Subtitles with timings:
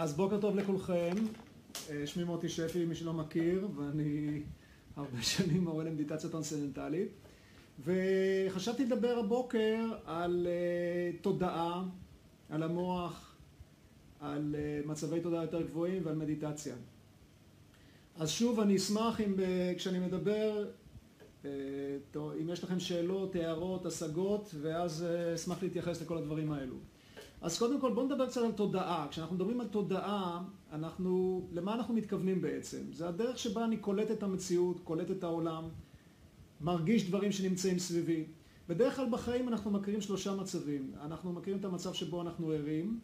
[0.00, 1.14] אז בוקר טוב לכולכם,
[1.90, 4.42] אה, שמי מוטי שפי, מי שלא מכיר, ואני
[4.96, 7.08] הרבה שנים מורה למדיטציה טרנסצנדנטלית.
[7.84, 11.84] וחשבתי לדבר הבוקר על uh, תודעה,
[12.48, 13.36] על המוח,
[14.20, 16.74] על uh, מצבי תודעה יותר גבוהים ועל מדיטציה.
[18.16, 20.66] אז שוב, אני אשמח אם uh, כשאני מדבר,
[21.42, 21.46] uh,
[22.40, 26.76] אם יש לכם שאלות, הערות, השגות, ואז uh, אשמח להתייחס לכל הדברים האלו.
[27.40, 29.06] אז קודם כל בואו נדבר קצת על תודעה.
[29.10, 30.42] כשאנחנו מדברים על תודעה,
[30.72, 32.92] אנחנו, למה אנחנו מתכוונים בעצם?
[32.92, 35.64] זה הדרך שבה אני קולט את המציאות, קולט את העולם,
[36.60, 38.24] מרגיש דברים שנמצאים סביבי.
[38.68, 40.92] בדרך כלל בחיים אנחנו מכירים שלושה מצבים.
[41.02, 43.00] אנחנו מכירים את המצב שבו אנחנו ערים,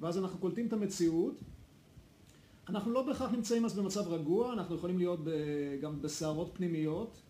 [0.00, 1.40] ואז אנחנו קולטים את המציאות.
[2.68, 5.20] אנחנו לא בהכרח נמצאים אז במצב רגוע, אנחנו יכולים להיות
[5.80, 7.20] גם בסערות פנימיות.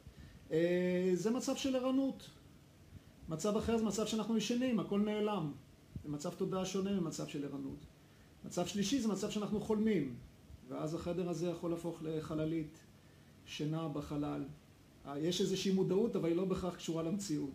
[0.52, 2.30] אה, זה מצב של ערנות.
[3.28, 5.52] מצב אחר זה מצב שאנחנו ישנים, הכל נעלם.
[6.04, 7.86] זה מצב תודעה שונה ממצב של ערנות.
[8.44, 10.14] מצב שלישי זה מצב שאנחנו חולמים,
[10.68, 12.78] ואז החדר הזה יכול להפוך לחללית,
[13.46, 14.44] שינה בחלל.
[15.16, 17.50] יש איזושהי מודעות, אבל היא לא בהכרח קשורה למציאות.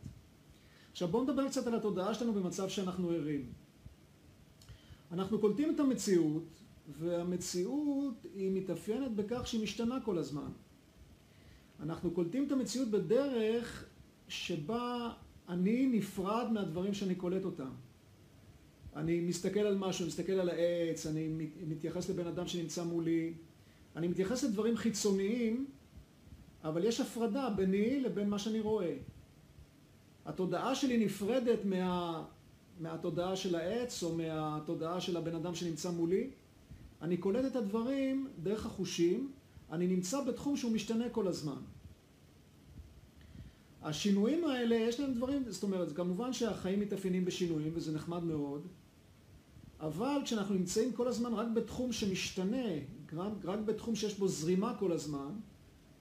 [0.92, 3.52] עכשיו בואו נדבר קצת על התודעה שלנו במצב שאנחנו ערים.
[5.11, 6.44] אנחנו קולטים את המציאות,
[7.00, 10.52] והמציאות היא מתאפיינת בכך שהיא משתנה כל הזמן.
[11.80, 13.86] אנחנו קולטים את המציאות בדרך
[14.28, 15.14] שבה
[15.50, 17.70] אני נפרד מהדברים שאני קולט אותם.
[18.98, 23.34] אני מסתכל על משהו, אני מסתכל על העץ, אני מתייחס לבן אדם שנמצא מולי,
[23.95, 25.66] אני מתייחס לדברים חיצוניים,
[26.64, 28.94] אבל יש הפרדה ביני לבין מה שאני רואה.
[30.26, 32.23] התודעה שלי נפרדת מה,
[32.80, 36.30] מהתודעה של העץ או מהתודעה של הבן אדם שנמצא מולי.
[37.02, 39.32] אני קולט את הדברים דרך החושים,
[39.72, 41.61] אני נמצא בתחום שהוא משתנה כל הזמן.
[43.84, 48.67] השינויים האלה, יש להם דברים, זאת אומרת, כמובן שהחיים מתאפיינים בשינויים וזה נחמד מאוד,
[49.80, 52.67] אבל כשאנחנו נמצאים כל הזמן רק בתחום שמשתנה,
[53.44, 55.39] רק, בתחום שיש בו זרימה כל הזמן,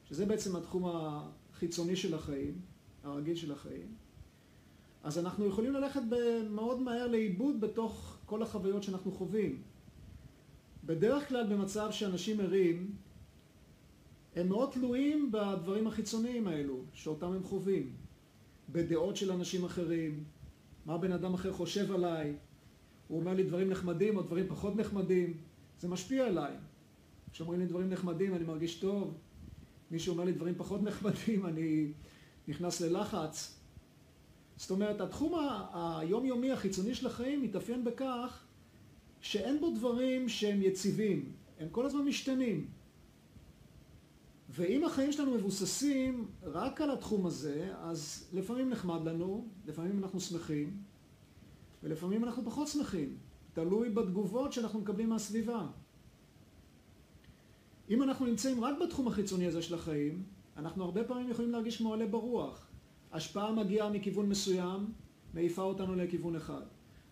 [0.05, 2.61] שזה בעצם התחום החיצוני של החיים,
[3.05, 3.95] הרגיל של החיים,
[5.03, 6.01] אז אנחנו יכולים ללכת
[6.51, 9.63] מאוד מהר לאיבוד בתוך כל החוויות שאנחנו חווים.
[10.85, 12.93] בדרך כלל במצב שאנשים ערים,
[14.37, 17.93] הם מאוד תלויים בדברים החיצוניים האלו, שאותם הם חווים.
[18.73, 20.25] בדעות של אנשים אחרים,
[20.87, 22.37] מה בן אדם אחר חושב עליי,
[23.09, 25.35] הוא אומר לי דברים נחמדים או דברים פחות נחמדים,
[25.81, 26.53] זה משפיע עליי.
[27.33, 29.15] כשאומרים לי דברים נחמדים אני מרגיש טוב,
[29.91, 31.93] מי שאומר לי דברים פחות נחמדים אני
[32.49, 33.59] נכנס ללחץ.
[34.57, 35.35] זאת אומרת, התחום
[35.75, 38.45] היומיומי החיצוני של החיים מתאפיין בכך
[39.21, 42.67] שאין בו דברים שהם יציבים, הם כל הזמן משתנים.
[44.49, 50.77] ואם החיים שלנו מבוססים רק על התחום הזה, אז לפעמים נחמד לנו, לפעמים אנחנו שמחים,
[51.83, 53.17] ולפעמים אנחנו פחות שמחים,
[53.53, 55.67] תלוי בתגובות שאנחנו מקבלים מהסביבה.
[57.91, 60.23] אם אנחנו נמצאים רק בתחום החיצוני הזה של החיים,
[60.57, 62.67] אנחנו הרבה פעמים יכולים להרגיש כמו עלה ברוח.
[63.13, 64.93] השפעה מגיעה מכיוון מסוים,
[65.35, 66.63] מעיפה אותנו לכיוון אחד.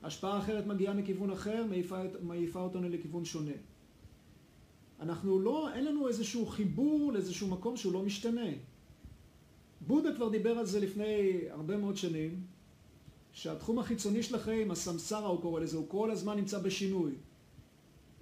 [0.03, 3.57] השפעה אחרת מגיעה מכיוון אחר, מעיפה, מעיפה אותנו לכיוון שונה.
[5.01, 8.51] אנחנו לא, אין לנו איזשהו חיבור לאיזשהו מקום שהוא לא משתנה.
[9.81, 12.41] בודה כבר דיבר על זה לפני הרבה מאוד שנים,
[13.35, 17.13] שהתחום החיצוני של החיים, הסמסרה הוא קורא לזה, הוא כל הזמן נמצא בשינוי.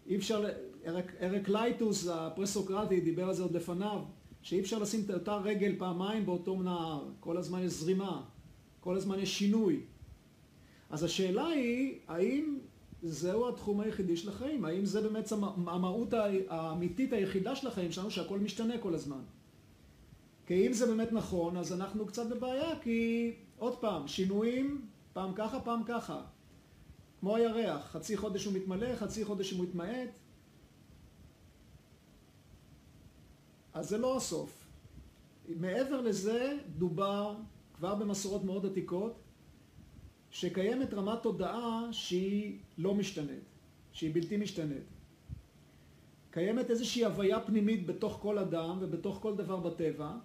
[0.06, 0.44] אי אפשר,
[0.86, 4.00] ארק, ארק לייטוס הפרסוקרטי דיבר על זה עוד לפניו,
[4.42, 8.22] שאי אפשר לשים את אותה רגל פעמיים באותו נהר, כל הזמן יש זרימה,
[8.80, 9.80] כל הזמן יש שינוי.
[10.90, 12.58] אז השאלה היא, האם
[13.02, 14.64] זהו התחום היחידי של החיים?
[14.64, 15.32] האם זה באמת
[15.66, 16.14] המהות
[16.48, 19.20] האמיתית היחידה של החיים שלנו, שהכל משתנה כל הזמן?
[20.46, 25.60] כי אם זה באמת נכון, אז אנחנו קצת בבעיה, כי עוד פעם, שינויים פעם ככה,
[25.60, 26.22] פעם ככה.
[27.20, 30.18] כמו הירח, חצי חודש הוא מתמלא, חצי חודש הוא מתמעט.
[33.74, 34.68] אז זה לא הסוף.
[35.48, 37.36] מעבר לזה דובר
[37.74, 39.22] כבר במסורות מאוד עתיקות
[40.30, 43.44] שקיימת רמת תודעה שהיא לא משתנית,
[43.92, 44.84] שהיא בלתי משתנית.
[46.30, 50.16] קיימת איזושהי הוויה פנימית בתוך כל אדם ובתוך כל דבר בטבע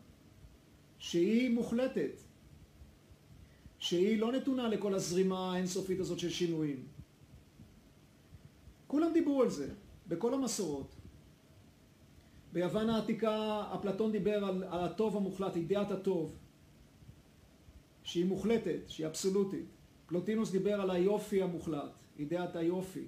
[0.99, 2.21] שהיא מוחלטת.
[3.79, 6.87] שהיא לא נתונה לכל הזרימה האינסופית הזאת של שינויים.
[8.87, 9.73] כולם דיברו על זה,
[10.07, 10.95] בכל המסורות.
[12.53, 16.35] ביוון העתיקה אפלטון דיבר על, על הטוב המוחלט, אידיאת הטוב,
[18.03, 19.65] שהיא מוחלטת, שהיא אבסולוטית.
[20.07, 23.07] פלוטינוס דיבר על היופי המוחלט, אידיאת היופי.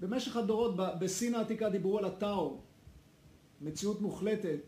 [0.00, 2.60] במשך הדורות בסין העתיקה דיברו על הטאו,
[3.60, 4.60] מציאות מוחלטת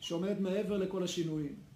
[0.00, 1.67] שעומדת מעבר לכל השינויים.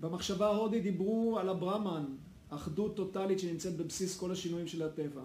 [0.00, 2.04] במחשבה ההודית דיברו על הברמן,
[2.48, 5.22] אחדות טוטאלית שנמצאת בבסיס כל השינויים של הטבע.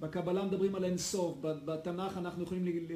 [0.00, 2.86] בקבלה מדברים על אין סוף, בתנ"ך אנחנו יכולים,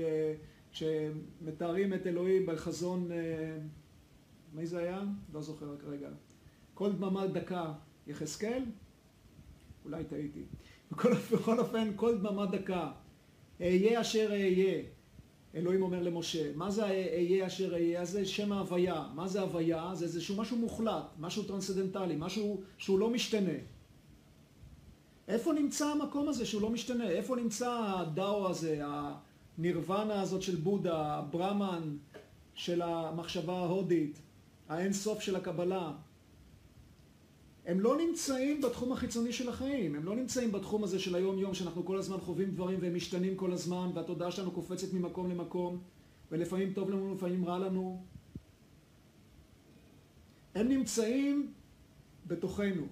[0.72, 3.08] כשמתארים את אלוהים בחזון,
[4.54, 5.02] מי זה היה?
[5.32, 6.08] לא זוכר רק רגע.
[6.74, 7.72] כל דממה דקה
[8.06, 8.62] יחזקאל?
[9.84, 10.42] אולי טעיתי.
[10.92, 12.92] בכל, בכל אופן, כל דממה דקה.
[13.60, 14.82] אהיה אשר אהיה.
[15.54, 16.56] אלוהים אומר למשה.
[16.56, 18.04] מה זה אהיה אשר אהיה?
[18.04, 19.04] זה שם ההוויה.
[19.14, 19.90] מה זה הוויה?
[19.94, 23.58] זה איזשהו משהו מוחלט, משהו טרנסדנטלי, משהו שהוא לא משתנה.
[25.28, 27.10] איפה נמצא המקום הזה שהוא לא משתנה?
[27.10, 28.82] איפה נמצא הטאו הזה,
[29.58, 31.96] הנירוונה הזאת של בודה, הברהמן
[32.54, 34.18] של המחשבה ההודית,
[34.68, 35.92] האין סוף של הקבלה?
[37.66, 41.84] הם לא נמצאים בתחום החיצוני של החיים, הם לא נמצאים בתחום הזה של היום-יום, שאנחנו
[41.84, 45.82] כל הזמן חווים דברים והם משתנים כל הזמן, והתודעה שלנו קופצת ממקום למקום,
[46.32, 48.04] ולפעמים טוב לנו, לפעמים רע לנו.
[50.54, 51.52] הם נמצאים
[52.26, 52.86] בתוכנו.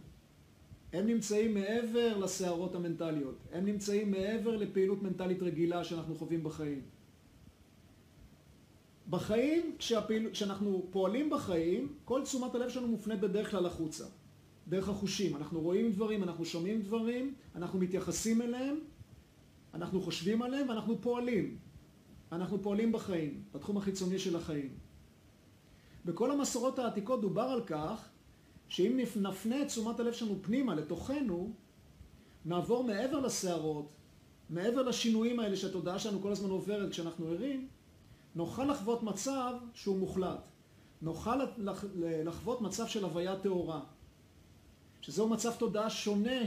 [0.93, 3.39] הם נמצאים מעבר לסערות המנטליות.
[3.53, 6.83] הם נמצאים מעבר לפעילות מנטלית רגילה שאנחנו חווים בחיים.
[9.11, 10.31] בחיים, כשהפעיל...
[10.31, 14.05] כשאנחנו פועלים בחיים, כל תשומת הלב שלנו מופנית בדרך כלל החוצה.
[14.69, 15.37] דרך החושים.
[15.37, 18.77] אנחנו רואים דברים, אנחנו שומעים דברים, אנחנו מתייחסים אליהם,
[19.75, 21.59] אנחנו חושבים עליהם ואנחנו פועלים.
[22.33, 24.69] אנחנו פועלים בחיים, בתחום החיצוני של החיים.
[26.05, 28.09] בכל המסורות העתיקות דובר על כך
[28.69, 31.53] שאם נפנה את תשומת הלב שלנו פנימה, לתוכנו,
[32.45, 33.89] נעבור מעבר לסערות,
[34.51, 37.69] מעבר לשינויים האלה שהתודעה שלנו כל הזמן עוברת כשאנחנו ערים,
[38.35, 40.49] נוכל לחוות מצב שהוא מוחלט.
[41.03, 41.37] נוכל
[41.97, 43.81] לחוות מצב של הוויה טהורה.
[45.09, 46.41] שזהו מצב תודעה שונה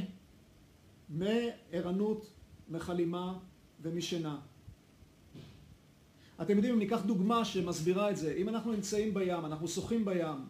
[1.10, 2.30] מערנות,
[2.70, 3.38] מחלימה
[3.82, 4.40] ומשינה.
[6.42, 10.46] אתם יודעים, אם ניקח דוגמה שמסבירה את זה, אם אנחנו נמצאים בים, אנחנו שוחים בים,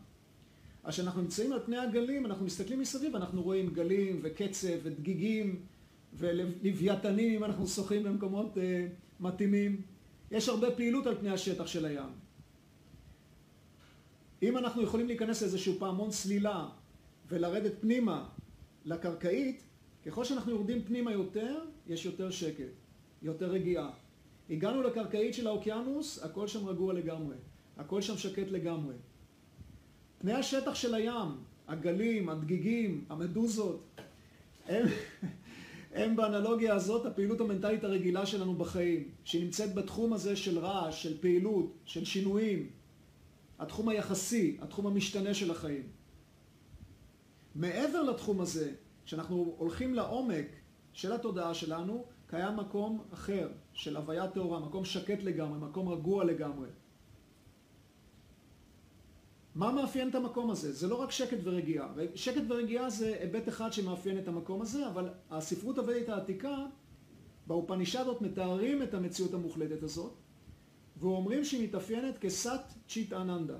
[0.83, 5.65] אז כשאנחנו נמצאים על פני הגלים, אנחנו מסתכלים מסביב, אנחנו רואים גלים וקצב ודגיגים
[6.13, 8.87] ולוויתנים, אם אנחנו שוחים במקומות אה,
[9.19, 9.81] מתאימים.
[10.31, 12.09] יש הרבה פעילות על פני השטח של הים.
[14.43, 16.69] אם אנחנו יכולים להיכנס לאיזשהו פעמון סלילה
[17.31, 18.27] ולרדת פנימה
[18.85, 19.63] לקרקעית,
[20.05, 22.73] ככל שאנחנו יורדים פנימה יותר, יש יותר שקט,
[23.21, 23.89] יותר רגיעה.
[24.49, 27.35] הגענו לקרקעית של האוקיינוס, הכל שם רגוע לגמרי,
[27.77, 28.95] הכל שם שקט לגמרי.
[30.17, 31.29] פני השטח של הים,
[31.67, 33.85] הגלים, הדגיגים, המדוזות,
[34.67, 34.85] הם,
[35.93, 41.73] הם באנלוגיה הזאת הפעילות המנטלית הרגילה שלנו בחיים, שנמצאת בתחום הזה של רעש, של פעילות,
[41.85, 42.69] של שינויים,
[43.59, 46.00] התחום היחסי, התחום המשתנה של החיים.
[47.55, 48.73] מעבר לתחום הזה,
[49.05, 50.45] כשאנחנו הולכים לעומק
[50.93, 56.69] של התודעה שלנו, קיים מקום אחר של הוויה טהורה, מקום שקט לגמרי, מקום רגוע לגמרי.
[59.55, 60.73] מה מאפיין את המקום הזה?
[60.73, 61.93] זה לא רק שקט ורגיעה.
[62.15, 66.57] שקט ורגיעה זה היבט אחד שמאפיין את המקום הזה, אבל הספרות הוודית העתיקה,
[67.47, 70.13] באופנישדות מתארים את המציאות המוחלטת הזאת,
[70.97, 73.57] ואומרים שהיא מתאפיינת כסת צ'יט אננדה.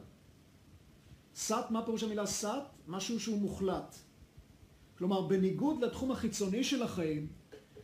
[1.35, 2.63] סת, מה פירוש המילה סת?
[2.87, 3.95] משהו שהוא מוחלט.
[4.97, 7.27] כלומר, בניגוד לתחום החיצוני של החיים,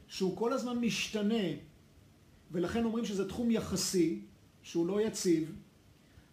[0.08, 1.44] שהוא כל הזמן משתנה,
[2.52, 4.22] ולכן אומרים שזה תחום יחסי,
[4.62, 5.56] שהוא לא יציב,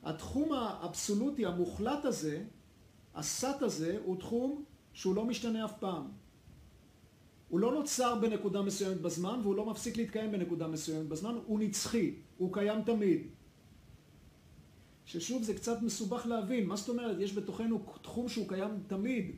[0.02, 2.44] התחום האבסולוטי המוחלט הזה,
[3.14, 6.08] הסת הזה, הוא תחום שהוא לא משתנה אף פעם.
[7.48, 12.14] הוא לא נוצר בנקודה מסוימת בזמן, והוא לא מפסיק להתקיים בנקודה מסוימת בזמן, הוא נצחי,
[12.38, 13.26] הוא קיים תמיד.
[15.04, 19.36] ששוב זה קצת מסובך להבין, מה זאת אומרת, יש בתוכנו תחום שהוא קיים תמיד.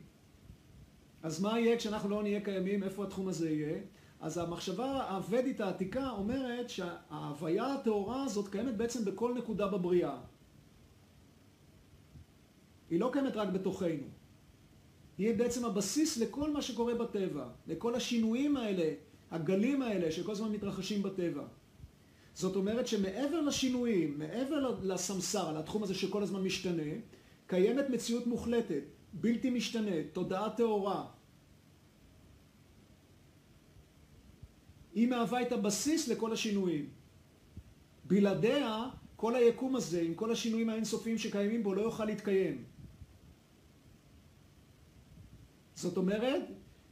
[1.23, 3.79] אז מה יהיה כשאנחנו לא נהיה קיימים, איפה התחום הזה יהיה?
[4.19, 10.17] אז המחשבה הוודית העתיקה אומרת שההוויה הטהורה הזאת קיימת בעצם בכל נקודה בבריאה.
[12.89, 14.07] היא לא קיימת רק בתוכנו.
[15.17, 18.93] היא בעצם הבסיס לכל מה שקורה בטבע, לכל השינויים האלה,
[19.31, 21.43] הגלים האלה שכל הזמן מתרחשים בטבע.
[22.37, 26.93] זאת אומרת שמעבר לשינויים, מעבר לסמסר, לתחום הזה שכל הזמן משתנה,
[27.47, 31.07] קיימת מציאות מוחלטת, בלתי משתנה, תודעה טהורה.
[34.93, 36.89] היא מהווה את הבסיס לכל השינויים.
[38.05, 42.63] בלעדיה, כל היקום הזה, עם כל השינויים האינסופיים שקיימים בו, לא יוכל להתקיים.
[45.75, 46.41] זאת אומרת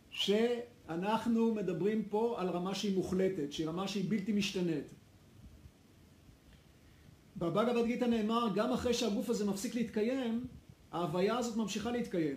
[0.09, 4.95] שאנחנו מדברים פה על רמה שהיא מוחלטת, שהיא רמה שהיא בלתי משתנית.
[7.38, 10.46] בבגבד גיתא נאמר, גם אחרי שהגוף הזה מפסיק להתקיים,
[10.92, 12.36] ההוויה הזאת ממשיכה להתקיים.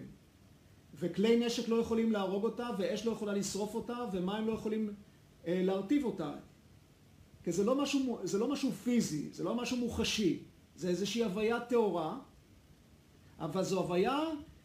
[1.01, 4.95] וכלי נשק לא יכולים להרוג אותה, ואש לא יכולה לשרוף אותה, ומים לא יכולים
[5.47, 6.33] אה, להרטיב אותה.
[7.45, 10.43] כי זה לא, משהו, זה לא משהו פיזי, זה לא משהו מוחשי,
[10.77, 12.19] זה איזושהי הוויה טהורה,
[13.39, 14.21] אבל זו הוויה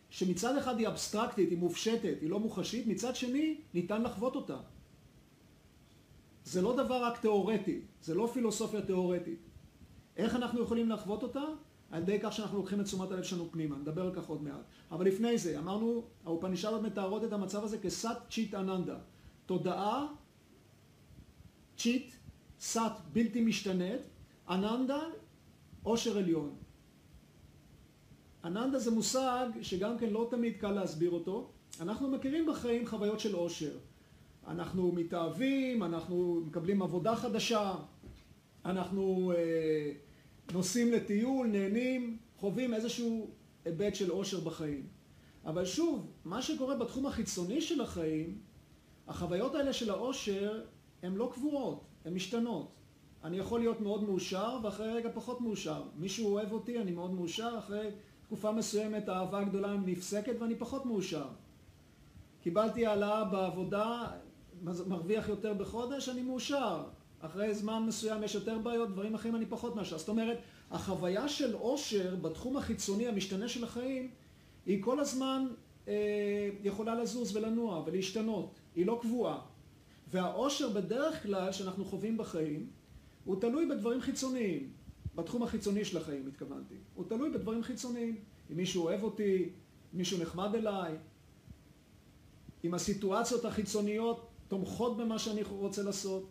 [0.10, 4.58] שמצד אחד היא אבסטרקטית, היא מופשטת, היא לא מוחשית, מצד שני ניתן לחוות אותה.
[6.46, 9.40] זה לא דבר רק תיאורטי, זה לא פילוסופיה תיאורטית.
[10.17, 11.43] איך אנחנו יכולים לחוות אותה?
[11.91, 14.62] על ידי כך שאנחנו לוקחים את תשומת הלב שלנו פנימה, נדבר על כך עוד מעט.
[14.91, 18.98] אבל לפני זה, אמרנו, האופנישלות מתארות את המצב הזה כסת צ'יט אננדה.
[19.46, 20.08] תודעה,
[21.77, 22.13] צ'יט,
[22.60, 24.01] סת בלתי משתנית,
[24.50, 25.00] אננדה,
[25.84, 26.55] עושר עליון.
[28.43, 31.50] אננדה זה מושג שגם כן לא תמיד קל להסביר אותו.
[31.79, 33.77] אנחנו מכירים בחיים חוויות של עושר.
[34.48, 37.75] אנחנו מתאהבים, אנחנו מקבלים עבודה חדשה,
[38.65, 39.91] אנחנו אה,
[40.53, 43.29] נוסעים לטיול, נהנים, חווים איזשהו
[43.65, 44.88] היבט של עושר בחיים.
[45.46, 48.38] אבל שוב, מה שקורה בתחום החיצוני של החיים,
[49.08, 50.62] החוויות האלה של העושר
[51.03, 52.72] הן לא קבועות, הן משתנות.
[53.24, 55.84] אני יכול להיות מאוד מאושר ואחרי רגע פחות מאושר.
[55.96, 57.89] מישהו אוהב אותי, אני מאוד מאושר, אחרי
[58.24, 61.27] תקופה מסוימת האהבה הגדולה נפסקת ואני פחות מאושר.
[62.41, 64.08] קיבלתי העלאה בעבודה,
[64.63, 66.84] מרוויח יותר בחודש, אני מאושר.
[67.25, 69.98] אחרי זמן מסוים יש יותר בעיות, דברים אחרים אני פחות מאושר.
[69.98, 70.38] זאת אומרת,
[70.72, 74.12] החוויה של עושר בתחום החיצוני המשתנה של החיים,
[74.65, 75.48] היא כל הזמן
[75.88, 78.60] אה, יכולה לזוז ולנוע ולהשתנות.
[78.75, 79.42] היא לא קבועה.
[80.08, 82.70] והעושר בדרך כלל שאנחנו חווים בחיים,
[83.25, 84.70] הוא תלוי בדברים חיצוניים.
[85.15, 86.75] בתחום החיצוני של החיים התכוונתי.
[86.94, 88.18] הוא תלוי בדברים חיצוניים.
[88.51, 89.44] אם מישהו אוהב אותי,
[89.94, 90.96] אם מישהו נחמד אליי,
[92.63, 96.30] אם הסיטואציות החיצוניות תומכות במה שאני רוצה לעשות.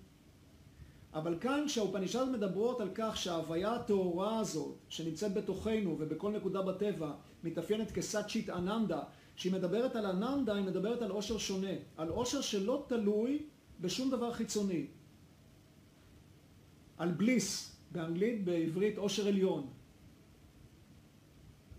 [1.15, 7.13] אבל כאן כשהאופנישד מדברות על כך שההוויה הטהורה הזאת שנמצאת בתוכנו ובכל נקודה בטבע
[7.45, 9.03] מתאפיינת כסת שיט אננדה
[9.37, 11.73] שהיא מדברת על אננדה היא מדברת על עושר שונה.
[11.97, 13.43] על עושר שלא תלוי
[13.81, 14.87] בשום דבר חיצוני.
[16.99, 19.67] על בליס באנגלית בעברית עושר עליון.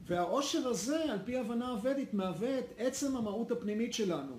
[0.06, 4.36] והעושר הזה על פי הבנה הוודית מהווה את עצם המהות הפנימית שלנו.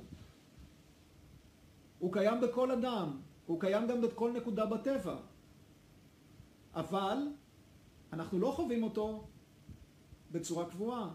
[1.99, 5.17] הוא קיים בכל אדם, הוא קיים גם בכל נקודה בטבע.
[6.75, 7.19] אבל
[8.13, 9.27] אנחנו לא חווים אותו
[10.31, 11.15] בצורה קבועה.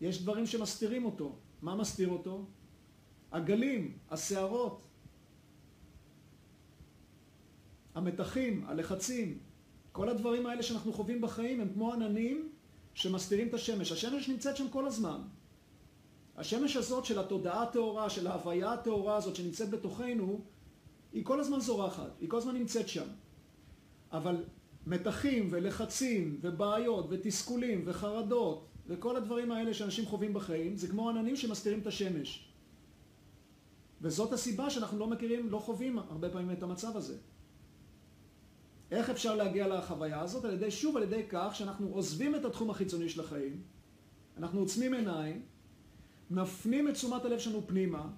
[0.00, 1.36] יש דברים שמסתירים אותו.
[1.62, 2.44] מה מסתיר אותו?
[3.32, 4.82] הגלים, הסערות,
[7.94, 9.38] המתחים, הלחצים,
[9.92, 12.52] כל הדברים האלה שאנחנו חווים בחיים הם כמו עננים
[12.94, 13.92] שמסתירים את השמש.
[13.92, 15.20] השמש נמצאת שם כל הזמן.
[16.36, 20.40] השמש הזאת של התודעה הטהורה, של ההוויה הטהורה הזאת שנמצאת בתוכנו,
[21.12, 23.06] היא כל הזמן זורחת, היא כל הזמן נמצאת שם.
[24.12, 24.44] אבל
[24.86, 31.80] מתחים ולחצים ובעיות ותסכולים וחרדות וכל הדברים האלה שאנשים חווים בחיים, זה כמו עננים שמסתירים
[31.80, 32.48] את השמש.
[34.00, 37.16] וזאת הסיבה שאנחנו לא מכירים, לא חווים הרבה פעמים את המצב הזה.
[38.90, 40.44] איך אפשר להגיע לחוויה הזאת?
[40.44, 43.62] על ידי, שוב, על ידי כך שאנחנו עוזבים את התחום החיצוני של החיים,
[44.36, 45.42] אנחנו עוצמים עיניים,
[46.30, 48.08] מפנים את תשומת הלב שלנו פנימה,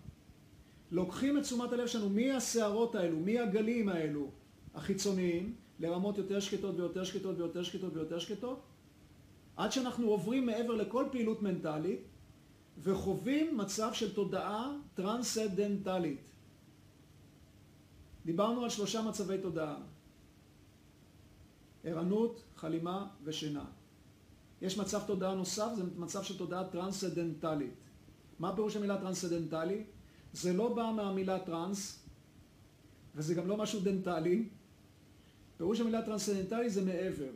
[0.92, 4.30] לוקחים את תשומת הלב שלנו מהסערות האלו, מהגלים האלו
[4.74, 8.60] החיצוניים, לרמות יותר שקטות ויותר שקטות ויותר שקטות ויותר שקטות,
[9.56, 12.00] עד שאנחנו עוברים מעבר לכל פעילות מנטלית
[12.78, 16.28] וחווים מצב של תודעה טרנסדנטלית.
[18.24, 19.76] דיברנו על שלושה מצבי תודעה,
[21.84, 23.64] ערנות, חלימה ושינה.
[24.62, 27.74] יש מצב תודעה נוסף, זה מצב של תודעה טרנסדנטלית.
[28.38, 29.84] מה פירוש המילה טרנסדנטלי?
[30.32, 32.02] זה לא בא מהמילה טרנס,
[33.14, 34.48] וזה גם לא משהו דנטלי.
[35.56, 37.30] פירוש המילה טרנסדנטלי זה מעבר.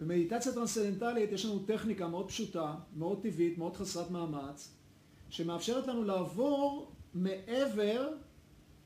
[0.00, 4.74] במדיטציה טרנסדנטלית יש לנו טכניקה מאוד פשוטה, מאוד טבעית, מאוד חסרת מאמץ,
[5.30, 8.08] שמאפשרת לנו לעבור מעבר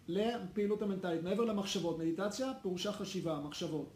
[0.08, 1.98] לפעילות המנטלית, מעבר למחשבות.
[1.98, 3.92] מדיטציה פירושה חשיבה, מחשבות.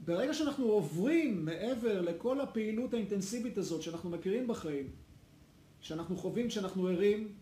[0.00, 4.90] ברגע שאנחנו עוברים מעבר לכל הפעילות האינטנסיבית הזאת שאנחנו מכירים בחיים,
[5.80, 7.32] שאנחנו חווים כשאנחנו ערים,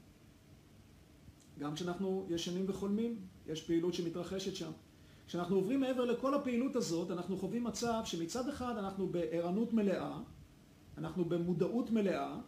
[1.58, 4.70] גם כשאנחנו ישנים וחולמים, יש פעילות שמתרחשת שם.
[5.26, 10.18] כשאנחנו עוברים מעבר לכל הפעילות הזאת, אנחנו חווים מצב שמצד אחד אנחנו בערנות מלאה,
[10.98, 12.38] אנחנו במודעות מלאה,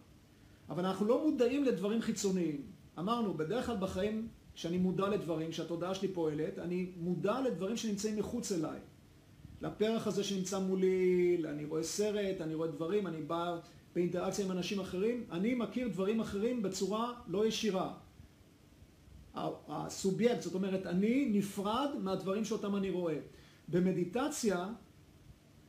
[0.68, 2.62] אבל אנחנו לא מודעים לדברים חיצוניים.
[2.98, 8.52] אמרנו, בדרך כלל בחיים, כשאני מודע לדברים, כשהתודעה שלי פועלת, אני מודע לדברים שנמצאים מחוץ
[8.52, 8.78] אליי.
[9.62, 13.58] לפרח הזה שנמצא מולי, אני רואה סרט, אני רואה דברים, אני בא
[13.94, 17.94] באינטראקציה עם אנשים אחרים, אני מכיר דברים אחרים בצורה לא ישירה.
[19.68, 23.18] הסובייקט, זאת אומרת, אני נפרד מהדברים שאותם אני רואה.
[23.68, 24.68] במדיטציה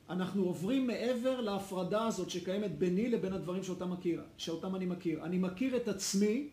[0.10, 5.24] אנחנו עוברים מעבר להפרדה הזאת שקיימת ביני לבין הדברים שאותם, מכיר, שאותם אני מכיר.
[5.24, 6.50] אני מכיר את עצמי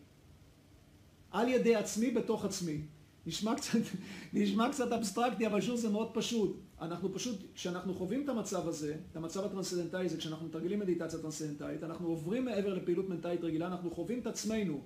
[1.31, 2.81] על ידי עצמי בתוך עצמי.
[3.25, 3.79] נשמע קצת,
[4.33, 6.59] נשמע קצת אבסטרקטי, אבל שוב זה מאוד פשוט.
[6.81, 11.83] אנחנו פשוט, כשאנחנו חווים את המצב הזה, את המצב הטרנסצדנטלי זה כשאנחנו מתרגלים מדיטציה טרנסצדנטלית,
[11.83, 14.81] אנחנו עוברים מעבר לפעילות מנטלית רגילה, אנחנו חווים את עצמנו,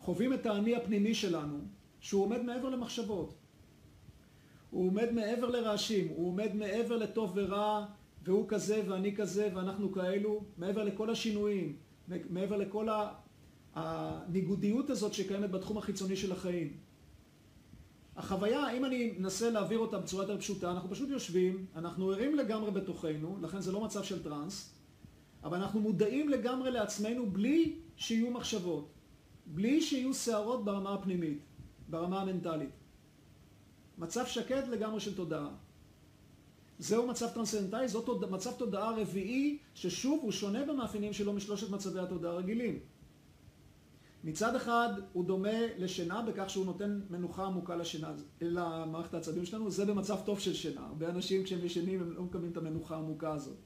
[0.00, 1.58] חווים את האני הפנימי שלנו,
[2.00, 3.34] שהוא עומד מעבר למחשבות.
[4.70, 7.86] הוא עומד מעבר לרעשים, הוא עומד מעבר לטוב ורע,
[8.24, 11.76] והוא כזה ואני כזה ואנחנו כאלו, מעבר לכל השינויים,
[12.30, 12.88] מעבר לכל
[13.74, 16.72] הניגודיות הזאת שקיימת בתחום החיצוני של החיים.
[18.20, 22.70] החוויה, אם אני מנסה להעביר אותה בצורה יותר פשוטה, אנחנו פשוט יושבים, אנחנו ערים לגמרי
[22.70, 24.74] בתוכנו, לכן זה לא מצב של טראנס,
[25.44, 28.88] אבל אנחנו מודעים לגמרי לעצמנו בלי שיהיו מחשבות,
[29.46, 31.38] בלי שיהיו סערות ברמה הפנימית,
[31.88, 32.70] ברמה המנטלית.
[33.98, 35.48] מצב שקט לגמרי של תודעה.
[36.78, 42.32] זהו מצב טרנסצנדנטלי, זאת מצב תודעה רביעי, ששוב הוא שונה במאפיינים שלו משלושת מצבי התודעה
[42.32, 42.78] הרגילים.
[44.24, 49.84] מצד אחד הוא דומה לשינה בכך שהוא נותן מנוחה עמוקה לשינה, למערכת העצבים שלנו, זה
[49.84, 50.80] במצב טוב של שינה.
[50.80, 53.56] הרבה אנשים כשהם ישנים הם לא מקבלים את המנוחה העמוקה הזאת.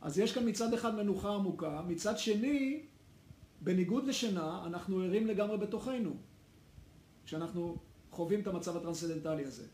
[0.00, 2.82] אז יש כאן מצד אחד מנוחה עמוקה, מצד שני,
[3.60, 6.10] בניגוד לשינה, אנחנו ערים לגמרי בתוכנו,
[7.24, 7.76] כשאנחנו
[8.10, 9.64] חווים את המצב הטרנסצנדנטלי הזה.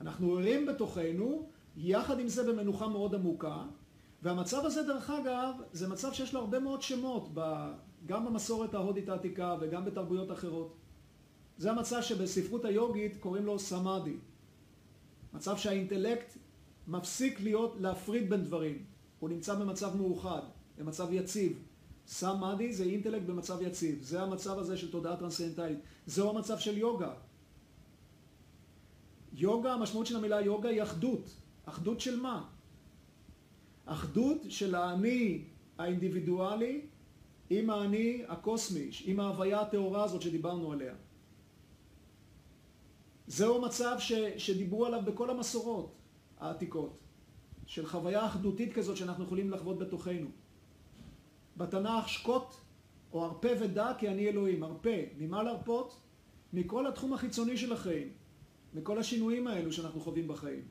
[0.00, 3.64] אנחנו ערים בתוכנו, יחד עם זה במנוחה מאוד עמוקה,
[4.22, 7.28] והמצב הזה דרך אגב, זה מצב שיש לו הרבה מאוד שמות,
[8.06, 10.76] גם במסורת ההודית העתיקה וגם בתרבויות אחרות.
[11.58, 14.16] זה המצב שבספרות היוגית קוראים לו סמאדי.
[15.32, 16.36] מצב שהאינטלקט
[16.88, 18.84] מפסיק להיות, להפריד בין דברים.
[19.20, 20.42] הוא נמצא במצב מאוחד,
[20.78, 21.62] במצב יציב.
[22.06, 24.02] סמאדי זה אינטלקט במצב יציב.
[24.02, 25.78] זה המצב הזה של תודעה טרנסצנדנטלית.
[26.06, 27.14] זהו המצב של יוגה.
[29.32, 31.30] יוגה, המשמעות של המילה יוגה היא אחדות.
[31.64, 32.44] אחדות של מה?
[33.86, 35.44] אחדות של האני
[35.78, 36.80] האינדיבידואלי
[37.50, 40.94] עם האני הקוסמי, עם ההוויה הטהורה הזאת שדיברנו עליה.
[43.26, 45.94] זהו מצב ש, שדיברו עליו בכל המסורות
[46.40, 46.98] העתיקות,
[47.66, 50.28] של חוויה אחדותית כזאת שאנחנו יכולים לחוות בתוכנו.
[51.56, 52.54] בתנ"ך שקוט
[53.12, 54.62] או הרפה ודע כי אני אלוהים.
[54.62, 55.96] הרפה, ממה להרפות?
[56.52, 58.08] מכל התחום החיצוני של החיים,
[58.74, 60.62] מכל השינויים האלו שאנחנו חווים בחיים.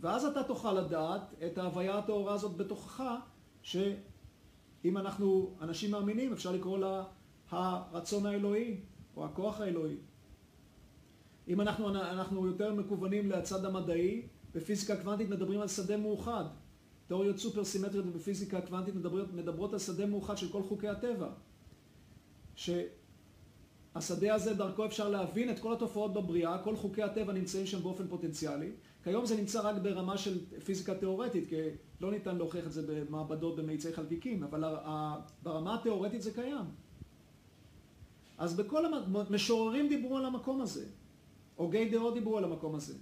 [0.00, 3.02] ואז אתה תוכל לדעת את ההוויה הטהורה הזאת בתוכך,
[4.86, 7.04] שאם אנחנו אנשים מאמינים, אפשר לקרוא לה
[7.50, 8.80] הרצון האלוהי,
[9.16, 9.96] או הכוח האלוהי.
[11.48, 14.22] אם אנחנו, אנחנו יותר מקוונים לצד המדעי,
[14.54, 16.44] בפיזיקה קוונטית מדברים על שדה מאוחד.
[17.06, 21.28] תיאוריות סופר סימטריות בפיזיקה קוונטית מדברות, מדברות על שדה מאוחד של כל חוקי הטבע.
[24.00, 28.08] שהשדה הזה דרכו אפשר להבין את כל התופעות בבריאה, כל חוקי הטבע נמצאים שם באופן
[28.08, 28.70] פוטנציאלי,
[29.04, 31.56] כיום זה נמצא רק ברמה של פיזיקה תיאורטית, כי
[32.00, 34.64] לא ניתן להוכיח את זה במעבדות במאיצי חלקיקים, אבל
[35.42, 36.64] ברמה התיאורטית זה קיים.
[38.38, 40.84] אז בכל המשוררים דיברו על המקום הזה,
[41.56, 42.94] הוגי דעות דיברו על המקום הזה.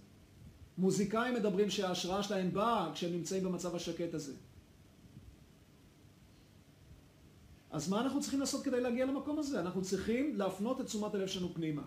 [0.79, 4.33] מוזיקאים מדברים שההשראה שלהם באה כשהם נמצאים במצב השקט הזה.
[7.75, 9.61] אז מה אנחנו צריכים לעשות כדי להגיע למקום הזה?
[9.61, 11.83] אנחנו צריכים להפנות את תשומת הלב שלנו פנימה.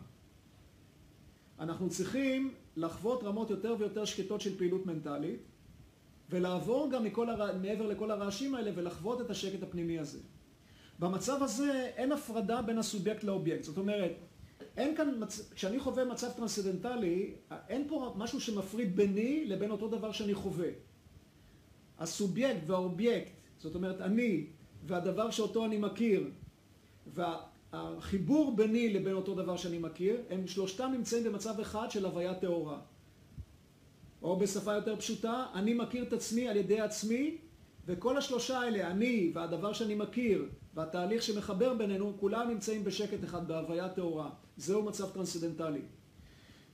[1.59, 5.39] אנחנו צריכים לחוות רמות יותר ויותר שקטות של פעילות מנטלית,
[6.29, 7.57] ולעבור גם מכל הר...
[7.57, 10.19] מעבר לכל הרעשים האלה ולחוות את השקט הפנימי הזה.
[10.99, 13.63] במצב הזה אין הפרדה בין הסובייקט לאובייקט.
[13.63, 14.11] זאת אומרת,
[14.77, 15.53] אין כאן, מצ...
[15.53, 17.35] כשאני חווה מצב טרנסצדנטלי,
[17.69, 20.69] אין פה משהו שמפריד ביני לבין אותו דבר שאני חווה.
[21.99, 24.47] הסובייקט והאובייקט, זאת אומרת אני
[24.83, 26.29] והדבר שאותו אני מכיר,
[27.13, 27.37] וה...
[27.73, 32.79] החיבור ביני לבין אותו דבר שאני מכיר, הם שלושתם נמצאים במצב אחד של הוויה טהורה.
[34.21, 37.37] או בשפה יותר פשוטה, אני מכיר את עצמי על ידי עצמי,
[37.85, 43.89] וכל השלושה האלה, אני והדבר שאני מכיר, והתהליך שמחבר בינינו, כולם נמצאים בשקט אחד, בהוויה
[43.89, 44.29] טהורה.
[44.57, 45.81] זהו מצב טרנסצדנטלי.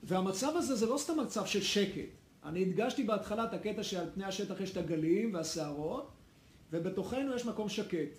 [0.02, 2.08] והמצב הזה זה לא סתם מצב של שקט.
[2.44, 6.13] אני הדגשתי בהתחלה את הקטע שעל פני השטח יש את הגלים והסערות,
[6.72, 8.18] ובתוכנו יש מקום שקט,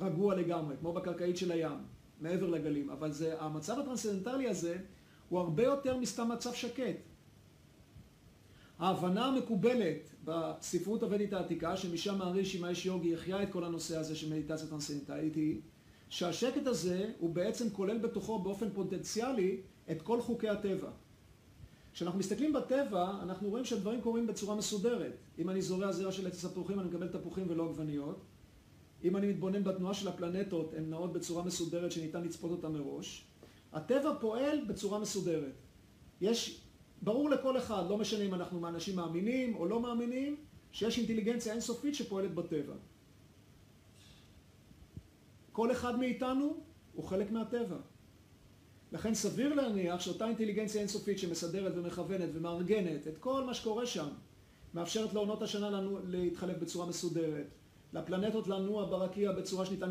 [0.00, 1.78] רגוע לגמרי, כמו בקרקעית של הים.
[2.20, 4.76] מעבר לגלים, אבל זה, המצב הטרנסצנדנטלי הזה
[5.28, 6.96] הוא הרבה יותר מסתם מצב שקט.
[8.78, 14.30] ההבנה המקובלת בספרות הוודית העתיקה, שמשם מעריש האש יוגי החיה את כל הנושא הזה של
[14.32, 15.60] מדיטציה טרנסצנדנטלית, היא
[16.08, 20.90] שהשקט הזה הוא בעצם כולל בתוכו באופן פוטנציאלי את כל חוקי הטבע.
[21.92, 25.12] כשאנחנו מסתכלים בטבע, אנחנו רואים שהדברים קורים בצורה מסודרת.
[25.38, 28.20] אם אני זורע זרע של עץ תפוחים, אני מקבל תפוחים ולא עגבניות.
[29.04, 33.24] אם אני מתבונן בתנועה של הפלנטות, הן נעות בצורה מסודרת שניתן לצפות אותה מראש.
[33.72, 35.54] הטבע פועל בצורה מסודרת.
[36.20, 36.60] יש,
[37.02, 40.36] ברור לכל אחד, לא משנה אם אנחנו מאנשים מאמינים או לא מאמינים,
[40.72, 42.74] שיש אינטליגנציה אינסופית שפועלת בטבע.
[45.52, 46.56] כל אחד מאיתנו
[46.92, 47.76] הוא חלק מהטבע.
[48.92, 54.08] לכן סביר להניח שאותה אינטליגנציה אינסופית שמסדרת ומכוונת ומארגנת את כל מה שקורה שם,
[54.74, 57.46] מאפשרת לעונות השנה לנו להתחלק בצורה מסודרת,
[57.92, 59.90] לפלנטות לנוע ברקיע בצורה שניתן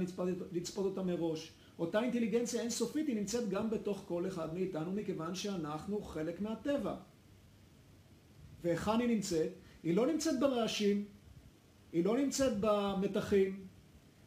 [0.51, 6.01] לצפות אותה מראש, אותה אינטליגנציה אינסופית היא נמצאת גם בתוך כל אחד מאיתנו, מכיוון שאנחנו
[6.01, 6.95] חלק מהטבע.
[8.63, 9.49] והיכן היא נמצאת?
[9.83, 11.05] היא לא נמצאת ברעשים,
[11.93, 13.65] היא לא נמצאת במתחים,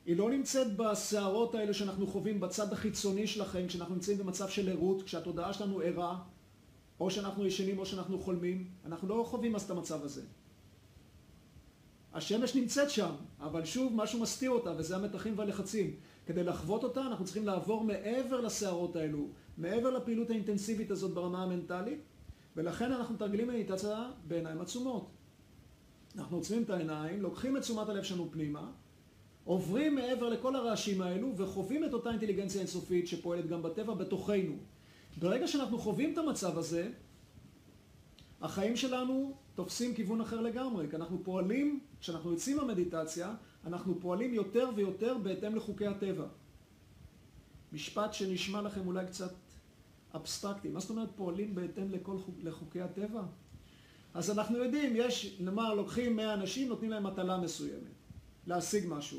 [0.07, 4.69] היא לא נמצאת בסערות האלה שאנחנו חווים בצד החיצוני של החיים, כשאנחנו נמצאים במצב של
[4.69, 6.19] ערות, כשהתודעה שלנו ערה,
[7.01, 10.23] או שאנחנו ישנים או שאנחנו חולמים, אנחנו לא חווים אז את המצב הזה.
[12.13, 15.97] השמש נמצאת שם, אבל שוב משהו מסתיר אותה, וזה המתחים והלחצים.
[16.27, 21.99] כדי לחוות אותה אנחנו צריכים לעבור מעבר לסערות האלו, מעבר לפעילות האינטנסיבית הזאת ברמה המנטלית,
[22.57, 25.11] ולכן אנחנו מתרגלים מדיטציה בעיניים עצומות.
[26.17, 28.71] אנחנו עוצמים את העיניים, לוקחים את תשומת הלב שלנו פנימה,
[29.45, 34.55] עוברים מעבר לכל הרעשים האלו וחווים את אותה אינטליגנציה אינסופית שפועלת גם בטבע בתוכנו.
[35.19, 36.91] ברגע שאנחנו חווים את המצב הזה,
[38.41, 43.35] החיים שלנו תופסים כיוון אחר לגמרי, כי אנחנו פועלים, כשאנחנו יוצאים מהמדיטציה,
[43.67, 46.27] אנחנו פועלים יותר ויותר בהתאם לחוקי הטבע.
[47.73, 49.33] משפט שנשמע לכם אולי קצת
[50.15, 50.69] אבסטרקטי.
[50.69, 53.23] מה זאת אומרת פועלים בהתאם לכל חוק, לחוקי הטבע?
[54.15, 57.83] אז אנחנו יודעים, יש, נאמר, לוקחים 100 אנשים, נותנים להם מטלה מסוימת,
[58.47, 59.19] להשיג משהו.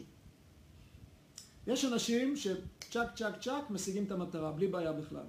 [1.67, 5.25] יש אנשים שצ'ק צ'ק צ'ק משיגים את המטרה, בלי בעיה בכלל.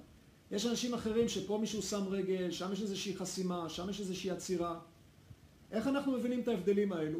[0.51, 4.79] יש אנשים אחרים שפה מישהו שם רגל, שם יש איזושהי חסימה, שם יש איזושהי עצירה.
[5.71, 7.19] איך אנחנו מבינים את ההבדלים האלו?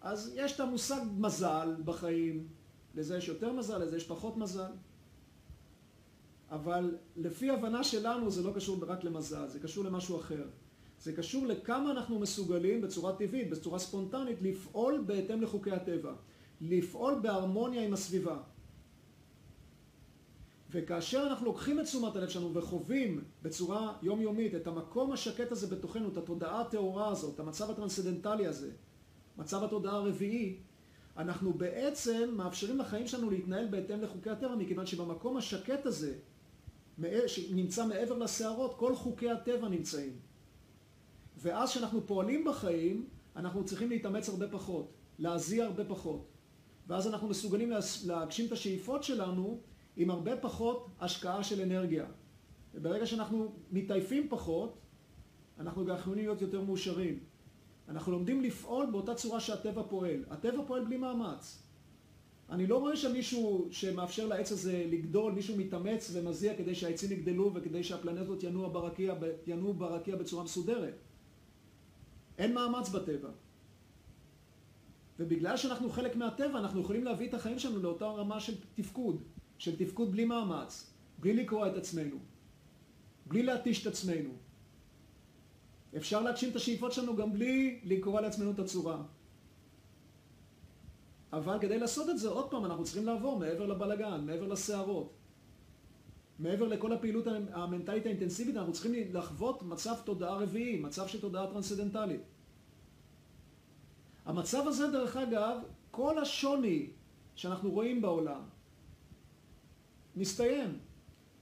[0.00, 2.46] אז יש את המושג מזל בחיים,
[2.94, 4.70] לזה יש יותר מזל, לזה יש פחות מזל.
[6.50, 10.44] אבל לפי הבנה שלנו זה לא קשור רק למזל, זה קשור למשהו אחר.
[11.00, 16.12] זה קשור לכמה אנחנו מסוגלים בצורה טבעית, בצורה ספונטנית, לפעול בהתאם לחוקי הטבע.
[16.60, 18.36] לפעול בהרמוניה עם הסביבה.
[20.70, 26.08] וכאשר אנחנו לוקחים את תשומת הלב שלנו וחווים בצורה יומיומית את המקום השקט הזה בתוכנו,
[26.08, 28.70] את התודעה הטהורה הזאת, המצב הטרנסדנטלי הזה,
[29.38, 30.56] מצב התודעה הרביעי,
[31.16, 36.14] אנחנו בעצם מאפשרים לחיים שלנו להתנהל בהתאם לחוקי הטבע, מכיוון שבמקום השקט הזה,
[37.26, 40.16] שנמצא מעבר לסערות, כל חוקי הטבע נמצאים.
[41.36, 46.35] ואז כשאנחנו פועלים בחיים, אנחנו צריכים להתאמץ הרבה פחות, להזיע הרבה פחות.
[46.86, 47.72] ואז אנחנו מסוגלים
[48.06, 49.60] להגשים את השאיפות שלנו
[49.96, 52.06] עם הרבה פחות השקעה של אנרגיה.
[52.74, 54.78] וברגע שאנחנו מתעייפים פחות,
[55.58, 57.18] אנחנו גם יכולים להיות יותר מאושרים.
[57.88, 60.24] אנחנו לומדים לפעול באותה צורה שהטבע פועל.
[60.30, 61.62] הטבע פועל בלי מאמץ.
[62.50, 67.54] אני לא רואה שם מישהו שמאפשר לעץ הזה לגדול, מישהו מתאמץ ומזיע כדי שהעצים יגדלו
[67.54, 69.14] וכדי שהפלנטות ינועו ברקיע,
[69.46, 70.94] ינועו ברקיע בצורה מסודרת.
[72.38, 73.28] אין מאמץ בטבע.
[75.18, 79.22] ובגלל שאנחנו חלק מהטבע, אנחנו יכולים להביא את החיים שלנו לאותה רמה של תפקוד,
[79.58, 82.16] של תפקוד בלי מאמץ, בלי לקרוע את עצמנו,
[83.26, 84.30] בלי להתיש את עצמנו.
[85.96, 89.02] אפשר להגשים את השאיפות שלנו גם בלי לקרוע לעצמנו את הצורה.
[91.32, 95.12] אבל כדי לעשות את זה, עוד פעם, אנחנו צריכים לעבור מעבר לבלגן, מעבר לסערות.
[96.38, 102.20] מעבר לכל הפעילות המנטלית האינטנסיבית, אנחנו צריכים לחוות מצב תודעה רביעי, מצב של תודעה טרנסדנטלית.
[104.26, 105.58] המצב הזה, דרך אגב,
[105.90, 106.86] כל השוני
[107.34, 108.40] שאנחנו רואים בעולם
[110.16, 110.78] מסתיים.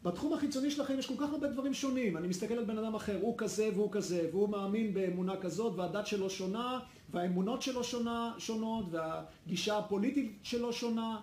[0.02, 2.16] בתחום החיצוני שלכם יש כל כך הרבה דברים שונים.
[2.16, 6.06] אני מסתכל על בן אדם אחר, הוא כזה והוא כזה, והוא מאמין באמונה כזאת, והדת
[6.06, 11.20] שלו שונה, והאמונות שלו שונה, שונות, והגישה הפוליטית שלו שונה.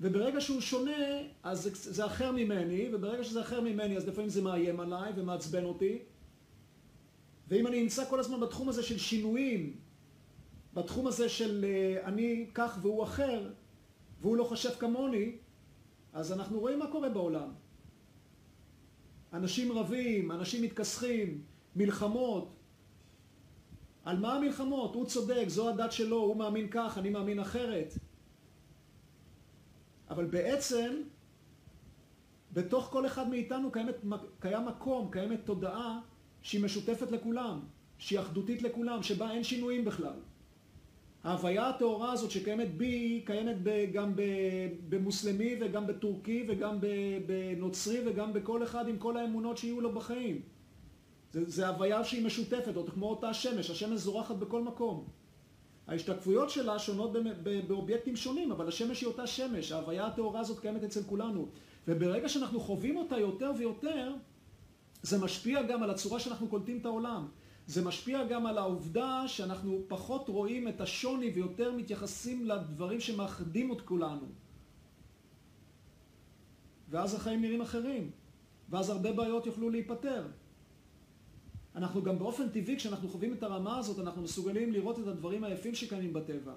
[0.00, 0.92] וברגע שהוא שונה,
[1.42, 5.64] אז זה, זה אחר ממני, וברגע שזה אחר ממני, אז לפעמים זה מאיים עליי ומעצבן
[5.64, 5.98] אותי.
[7.48, 9.76] ואם אני נמצא כל הזמן בתחום הזה של שינויים,
[10.74, 13.50] בתחום הזה של אה, אני כך והוא אחר,
[14.20, 15.36] והוא לא חושב כמוני,
[16.12, 17.48] אז אנחנו רואים מה קורה בעולם.
[19.32, 21.42] אנשים רבים, אנשים מתכסחים,
[21.76, 22.54] מלחמות.
[24.04, 24.94] על מה המלחמות?
[24.94, 27.94] הוא צודק, זו הדת שלו, הוא מאמין כך, אני מאמין אחרת.
[30.10, 31.02] אבל בעצם,
[32.52, 33.94] בתוך כל אחד מאיתנו קיימת,
[34.40, 36.00] קיים מקום, קיימת תודעה
[36.42, 37.60] שהיא משותפת לכולם,
[37.98, 40.20] שהיא אחדותית לכולם, שבה אין שינויים בכלל.
[41.24, 43.56] ההוויה הטהורה הזאת שקיימת בי, קיימת
[43.92, 44.12] גם
[44.88, 46.78] במוסלמי וגם בטורקי וגם
[47.26, 50.42] בנוצרי וגם בכל אחד עם כל האמונות שיהיו לו בחיים.
[51.32, 55.04] זה הוויה שהיא משותפת, עוד כמו אותה שמש, השמש זורחת בכל מקום.
[55.86, 57.12] ההשתקפויות שלה שונות
[57.66, 61.48] באובייקטים שונים, אבל השמש היא אותה שמש, ההוויה הטהורה הזאת קיימת אצל כולנו.
[61.88, 64.14] וברגע שאנחנו חווים אותה יותר ויותר,
[65.02, 67.26] זה משפיע גם על הצורה שאנחנו קולטים את העולם.
[67.66, 73.80] זה משפיע גם על העובדה שאנחנו פחות רואים את השוני ויותר מתייחסים לדברים שמאחדים את
[73.80, 74.26] כולנו.
[76.88, 78.10] ואז החיים נראים אחרים,
[78.70, 80.26] ואז הרבה בעיות יוכלו להיפתר.
[81.74, 85.74] אנחנו גם באופן טבעי, כשאנחנו חווים את הרמה הזאת, אנחנו מסוגלים לראות את הדברים היפים
[85.74, 86.54] שקיימים בטבע.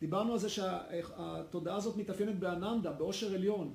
[0.00, 3.74] דיברנו על זה שהתודעה הזאת מתאפיינת באננדה, באושר עליון.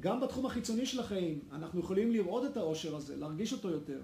[0.00, 4.00] גם בתחום החיצוני של החיים, אנחנו יכולים לראות את העושר הזה, להרגיש אותו יותר.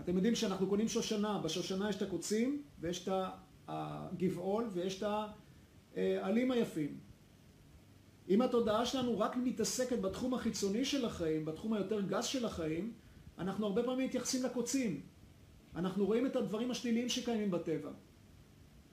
[0.00, 3.12] אתם יודעים שאנחנו קונים שושנה, בשושנה יש את הקוצים, ויש את
[3.68, 5.08] הגבעול, ויש את
[5.96, 6.98] העלים היפים.
[8.28, 12.92] אם התודעה שלנו רק מתעסקת בתחום החיצוני של החיים, בתחום היותר גס של החיים,
[13.38, 15.00] אנחנו הרבה פעמים מתייחסים לקוצים.
[15.76, 17.90] אנחנו רואים את הדברים השליליים שקיימים בטבע,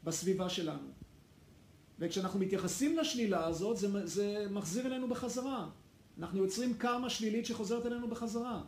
[0.04, 0.88] בסביבה שלנו.
[2.00, 5.70] וכשאנחנו מתייחסים לשלילה הזאת, זה, זה מחזיר אלינו בחזרה.
[6.18, 8.64] אנחנו יוצרים קרמה שלילית שחוזרת אלינו בחזרה.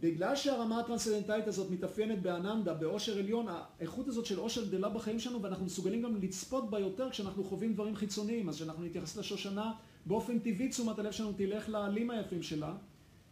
[0.00, 5.42] בגלל שהרמה הטרנסצנדנטלית הזאת מתאפיינת באננדה, באושר עליון, האיכות הזאת של אושר גדלה בחיים שלנו
[5.42, 8.48] ואנחנו מסוגלים גם לצפות בה יותר כשאנחנו חווים דברים חיצוניים.
[8.48, 9.72] אז כשאנחנו נתייחס לשושנה,
[10.06, 12.76] באופן טבעי תשומת הלב שלנו תלך לעלים היפים שלה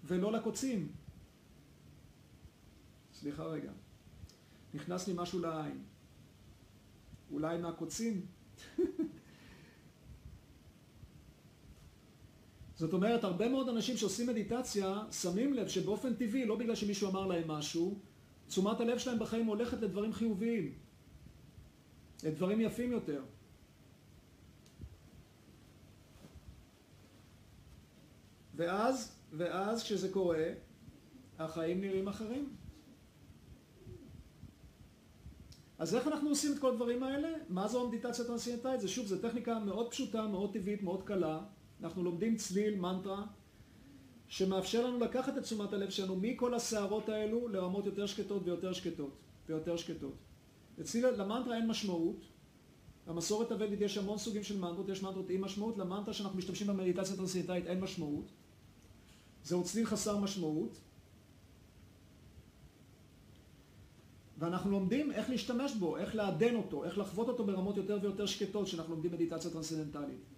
[0.04, 0.92] ולא לקוצים.
[3.14, 3.70] סליחה רגע.
[4.74, 5.82] נכנס לי משהו לעין.
[7.30, 8.26] אולי מהקוצים?
[12.78, 17.26] זאת אומרת, הרבה מאוד אנשים שעושים מדיטציה שמים לב שבאופן טבעי, לא בגלל שמישהו אמר
[17.26, 17.98] להם משהו,
[18.46, 20.74] תשומת הלב שלהם בחיים הולכת לדברים חיוביים,
[22.24, 23.22] לדברים יפים יותר.
[28.54, 30.46] ואז, ואז כשזה קורה,
[31.38, 32.56] החיים נראים אחרים.
[35.78, 37.28] אז איך אנחנו עושים את כל הדברים האלה?
[37.48, 38.80] מה זו המדיטציה הטרנסצנדנטלית?
[38.80, 41.40] זה שוב, זו טכניקה מאוד פשוטה, מאוד טבעית, מאוד קלה.
[41.82, 43.24] אנחנו לומדים צליל, מנטרה,
[44.28, 49.16] שמאפשר לנו לקחת את תשומת הלב שלנו מכל הסערות האלו לרמות יותר שקטות ויותר שקטות
[49.48, 50.14] ויותר שקטות.
[50.80, 52.24] אצלי למנטרה אין משמעות.
[53.06, 57.14] במסורת הוודית יש המון סוגים של מנטרות, יש מנטרות עם משמעות, למנטרה שאנחנו משתמשים במדיטציה
[57.14, 58.24] הטרנסצנדנטלית אין משמעות.
[59.44, 60.78] זהו צליל חסר משמעות.
[64.38, 68.66] ואנחנו לומדים איך להשתמש בו, איך לעדן אותו, איך לחוות אותו ברמות יותר ויותר שקטות
[68.66, 70.37] כשאנחנו לומדים מדיטציה טרנסצנדנטלית.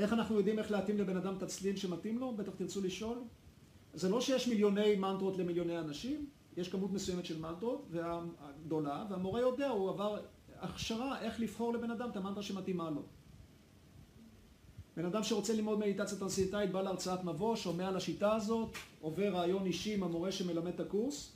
[0.00, 2.32] איך אנחנו יודעים איך להתאים לבן אדם את הצליל שמתאים לו?
[2.36, 3.18] בטח תרצו לשאול.
[3.94, 7.88] זה לא שיש מיליוני מנטרות למיליוני אנשים, יש כמות מסוימת של מנטרות,
[8.64, 10.18] גדולה, והמורה יודע, הוא עבר
[10.60, 13.02] הכשרה איך לבחור לבן אדם את המנטרה שמתאימה לו.
[14.96, 18.68] בן אדם שרוצה ללמוד מדיטציה טרנסצנדנטלית בא להרצאת מבוא, שומע על השיטה הזאת,
[19.00, 21.32] עובר ריאיון אישי עם המורה שמלמד את הקורס,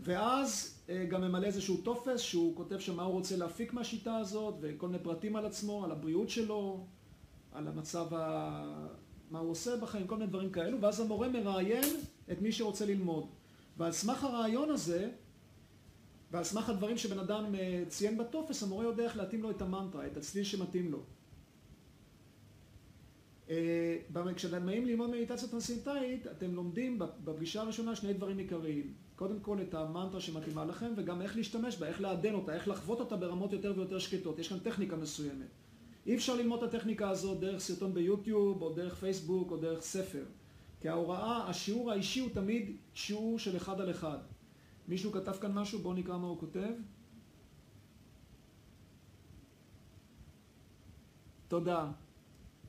[0.00, 0.77] ואז
[1.08, 5.02] גם ממלא איזשהו טופס שהוא כותב שם מה הוא רוצה להפיק מהשיטה הזאת וכל מיני
[5.02, 6.86] פרטים על עצמו, על הבריאות שלו,
[7.52, 8.88] על המצב, ה...
[9.30, 11.84] מה הוא עושה בחיים, כל מיני דברים כאלו, ואז המורה מראיין
[12.32, 13.26] את מי שרוצה ללמוד.
[13.76, 15.10] ועל סמך הרעיון הזה,
[16.30, 20.06] ועל סמך הדברים שבן אדם אה, ציין בטופס, המורה יודע איך להתאים לו את המנטרה,
[20.06, 21.02] את הצליל שמתאים לו.
[23.50, 23.96] אה,
[24.36, 28.94] כשאתם באים ללמוד מדיטציה טרנסינטאית, אתם לומדים בפגישה הראשונה שני דברים עיקריים.
[29.16, 33.00] קודם כל את המנטרה שמתאימה לכם, וגם איך להשתמש בה, איך לעדן אותה, איך לחוות
[33.00, 34.38] אותה ברמות יותר ויותר שקטות.
[34.38, 35.46] יש כאן טכניקה מסוימת.
[36.06, 40.24] אי אפשר ללמוד את הטכניקה הזאת דרך סרטון ביוטיוב, או דרך פייסבוק, או דרך ספר.
[40.80, 44.18] כי ההוראה, השיעור האישי הוא תמיד שיעור של אחד על אחד.
[44.88, 45.78] מישהו כתב כאן משהו?
[45.78, 46.70] בואו נקרא מה הוא כותב.
[51.48, 51.90] תודה.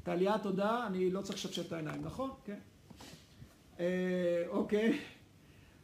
[0.10, 0.88] טליה, תודה.
[0.88, 2.30] אני לא צריך לשפשף את העיניים, נכון?
[2.46, 2.60] כן.
[3.80, 5.00] אה, אוקיי.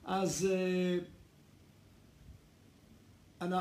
[0.05, 0.97] אז אה,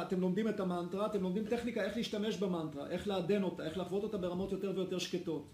[0.03, 4.03] אתם לומדים את המנטרה, אתם לומדים טכניקה איך להשתמש במנטרה, איך לעדן אותה, איך לחוות
[4.03, 5.47] אותה ברמות יותר ויותר שקטות.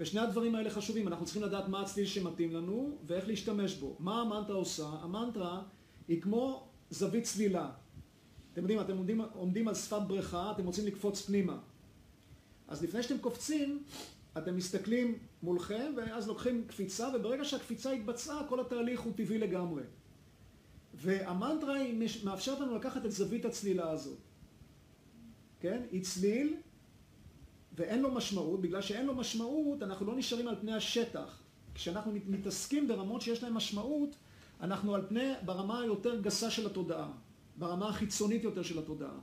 [0.00, 3.96] ושני הדברים האלה חשובים, אנחנו צריכים לדעת מה הצליל שמתאים לנו ואיך להשתמש בו.
[3.98, 4.86] מה המנטרה עושה?
[4.86, 5.62] המנטרה
[6.08, 7.70] היא כמו זווית צלילה.
[8.52, 11.58] אתם יודעים, אתם עומדים, עומדים על שפת בריכה, אתם רוצים לקפוץ פנימה.
[12.68, 13.82] אז לפני שאתם קופצים,
[14.38, 19.82] אתם מסתכלים מולכם ואז לוקחים קפיצה, וברגע שהקפיצה התבצעה, כל התהליך הוא טבעי לגמרי.
[20.94, 24.18] והמנטרה היא מאפשרת לנו לקחת את זווית הצלילה הזאת.
[25.60, 25.82] כן?
[25.90, 26.56] היא צליל
[27.72, 31.42] ואין לו משמעות, בגלל שאין לו משמעות אנחנו לא נשארים על פני השטח.
[31.74, 34.16] כשאנחנו מתעסקים ברמות שיש להן משמעות,
[34.60, 37.12] אנחנו על פני, ברמה היותר גסה של התודעה,
[37.56, 39.18] ברמה החיצונית יותר של התודעה.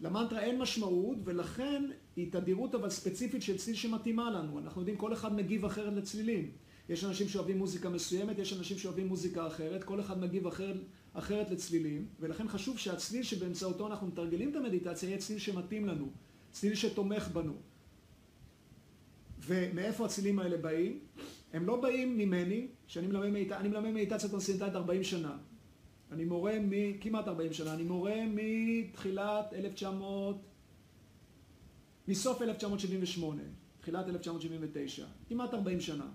[0.00, 4.58] למנטרה אין משמעות ולכן היא תדירות אבל ספציפית של צליל שמתאימה לנו.
[4.58, 6.50] אנחנו יודעים כל אחד מגיב אחרת לצלילים.
[6.88, 10.72] יש אנשים שאוהבים מוזיקה מסוימת, יש אנשים שאוהבים מוזיקה אחרת, כל אחד מגיב אחר,
[11.12, 16.08] אחרת לצלילים, ולכן חשוב שהצליל שבאמצעותו אנחנו מתרגלים את המדיטציה יהיה צליל שמתאים לנו,
[16.50, 17.52] צליל שתומך בנו.
[19.46, 20.98] ומאיפה הצלילים האלה באים?
[21.52, 23.52] הם לא באים ממני, שאני מלמד, מדיט...
[23.52, 25.36] מלמד מדיטציה טרנסצנדנטלית 40 שנה.
[26.12, 30.47] אני מורה מכמעט 40 שנה, אני מורה מתחילת 1900,
[32.08, 33.42] מסוף 1978,
[33.80, 36.06] תחילת 1979, כמעט 40 שנה.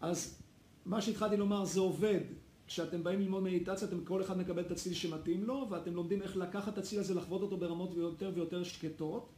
[0.00, 0.42] אז
[0.86, 2.20] מה שהתחלתי לומר זה עובד
[2.66, 6.36] כשאתם באים ללמוד מדיטציה, אתם כל אחד מקבל את הצליל שמתאים לו, ואתם לומדים איך
[6.36, 9.32] לקחת את הצליל הזה, לחוות אותו ברמות יותר ויותר שקטות.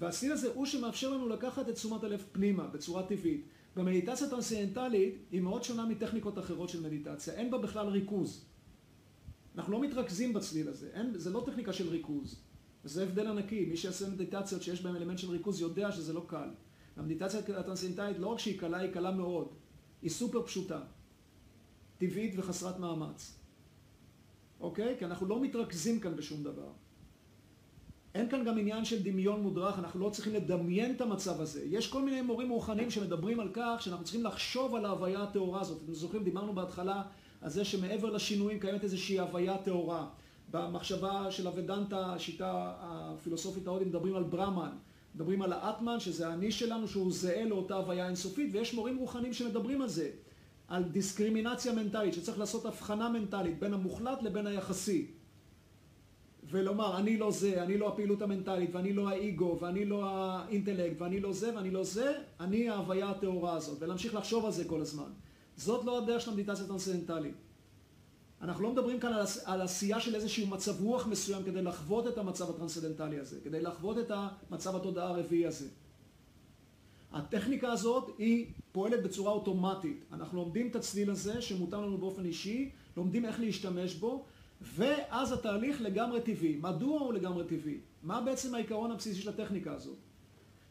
[0.00, 3.46] והצליל הזה הוא שמאפשר לנו לקחת את תשומת הלב פנימה, בצורה טבעית.
[3.76, 8.44] במדיטציה טרנסצנדנטלית היא מאוד שונה מטכניקות אחרות של מדיטציה, אין בה בכלל ריכוז.
[9.56, 12.47] אנחנו לא מתרכזים בצליל הזה, אין, זה לא טכניקה של ריכוז.
[12.84, 16.48] וזה הבדל ענקי, מי שיעשה מדיטציות שיש בהן אלמנט של ריכוז יודע שזה לא קל.
[16.96, 19.48] המדיטציה הטרנסצנדנטלית לא רק שהיא קלה, היא קלה מאוד.
[20.02, 20.80] היא סופר פשוטה.
[21.98, 23.38] טבעית וחסרת מאמץ.
[24.60, 24.96] אוקיי?
[24.98, 26.70] כי אנחנו לא מתרכזים כאן בשום דבר.
[28.14, 31.64] אין כאן גם עניין של דמיון מודרך, אנחנו לא צריכים לדמיין את המצב הזה.
[31.64, 35.82] יש כל מיני מורים רוחניים שמדברים על כך שאנחנו צריכים לחשוב על ההוויה הטהורה הזאת.
[35.84, 37.02] אתם זוכרים, דיברנו בהתחלה
[37.40, 40.08] על זה שמעבר לשינויים קיימת איזושהי הוויה טהורה.
[40.50, 44.70] במחשבה של הוודנטה, השיטה הפילוסופית ההודית, מדברים על ברמן,
[45.14, 49.82] מדברים על האטמן, שזה האני שלנו, שהוא זהה לאותה הוויה אינסופית, ויש מורים רוחניים שמדברים
[49.82, 50.10] על זה,
[50.68, 55.06] על דיסקרימינציה מנטלית, שצריך לעשות הבחנה מנטלית בין המוחלט לבין היחסי.
[56.50, 61.20] ולומר, אני לא זה, אני לא הפעילות המנטלית, ואני לא האיגו, ואני לא האינטלקט, ואני
[61.20, 65.10] לא זה, ואני לא זה, אני ההוויה הטהורה הזאת, ולהמשיך לחשוב על זה כל הזמן.
[65.56, 67.34] זאת לא הדרך של המדיטציה הטרנסצנדנטלית.
[68.42, 69.12] אנחנו לא מדברים כאן
[69.44, 73.98] על עשייה של איזשהו מצב רוח מסוים כדי לחוות את המצב הטרנסצנדנטלי הזה, כדי לחוות
[73.98, 75.68] את המצב התודעה הרביעי הזה.
[77.12, 80.04] הטכניקה הזאת היא פועלת בצורה אוטומטית.
[80.12, 84.24] אנחנו לומדים את הצליל הזה שמותר לנו באופן אישי, לומדים איך להשתמש בו,
[84.60, 86.56] ואז התהליך לגמרי טבעי.
[86.56, 87.78] מדוע הוא לגמרי טבעי?
[88.02, 89.96] מה בעצם העיקרון הבסיסי של הטכניקה הזאת?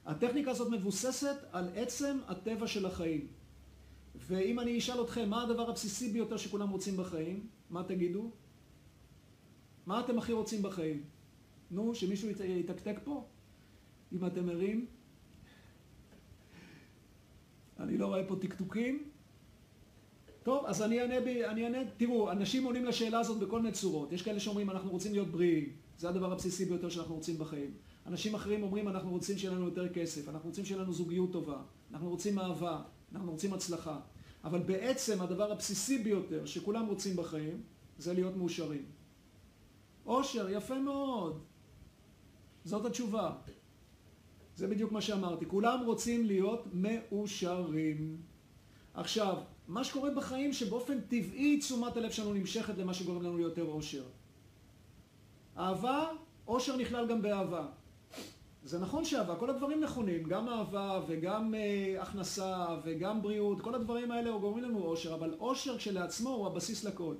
[0.05, 3.27] הטכניקה הזאת מבוססת על עצם הטבע של החיים.
[4.15, 7.47] ואם אני אשאל אתכם, מה הדבר הבסיסי ביותר שכולם רוצים בחיים?
[7.69, 8.31] מה תגידו?
[9.85, 11.03] מה אתם הכי רוצים בחיים?
[11.71, 13.25] נו, שמישהו יתקתק פה?
[14.13, 14.85] אם אתם ערים?
[17.79, 19.09] אני לא רואה פה טקטוקים.
[20.43, 24.11] טוב, אז אני אענה, ב, אני אענה, תראו, אנשים עונים לשאלה הזאת בכל מיני צורות.
[24.11, 25.69] יש כאלה שאומרים, אנחנו רוצים להיות בריאים.
[25.97, 27.71] זה הדבר הבסיסי ביותר שאנחנו רוצים בחיים.
[28.05, 31.61] אנשים אחרים אומרים, אנחנו רוצים שיהיה לנו יותר כסף, אנחנו רוצים שיהיה לנו זוגיות טובה,
[31.91, 33.99] אנחנו רוצים אהבה, אנחנו רוצים הצלחה.
[34.47, 37.63] אבל בעצם הדבר הבסיסי ביותר שכולם רוצים בחיים,
[37.97, 38.85] זה להיות מאושרים.
[40.05, 41.43] אושר, יפה מאוד.
[42.65, 43.35] זאת התשובה.
[44.55, 45.45] זה בדיוק מה שאמרתי.
[45.45, 48.21] כולם רוצים להיות מאושרים.
[48.93, 54.03] עכשיו, מה שקורה בחיים שבאופן טבעי תשומת הלב שלנו נמשכת למה שגורם לנו ליותר אושר.
[55.57, 56.07] אהבה,
[56.47, 57.67] אושר נכלל גם באהבה.
[58.67, 64.11] זה נכון שאהבה, כל הדברים נכונים, גם אהבה וגם אה, הכנסה וגם בריאות, כל הדברים
[64.11, 67.15] האלה גורמים לנו אושר, אבל אושר כשלעצמו הוא הבסיס לכל.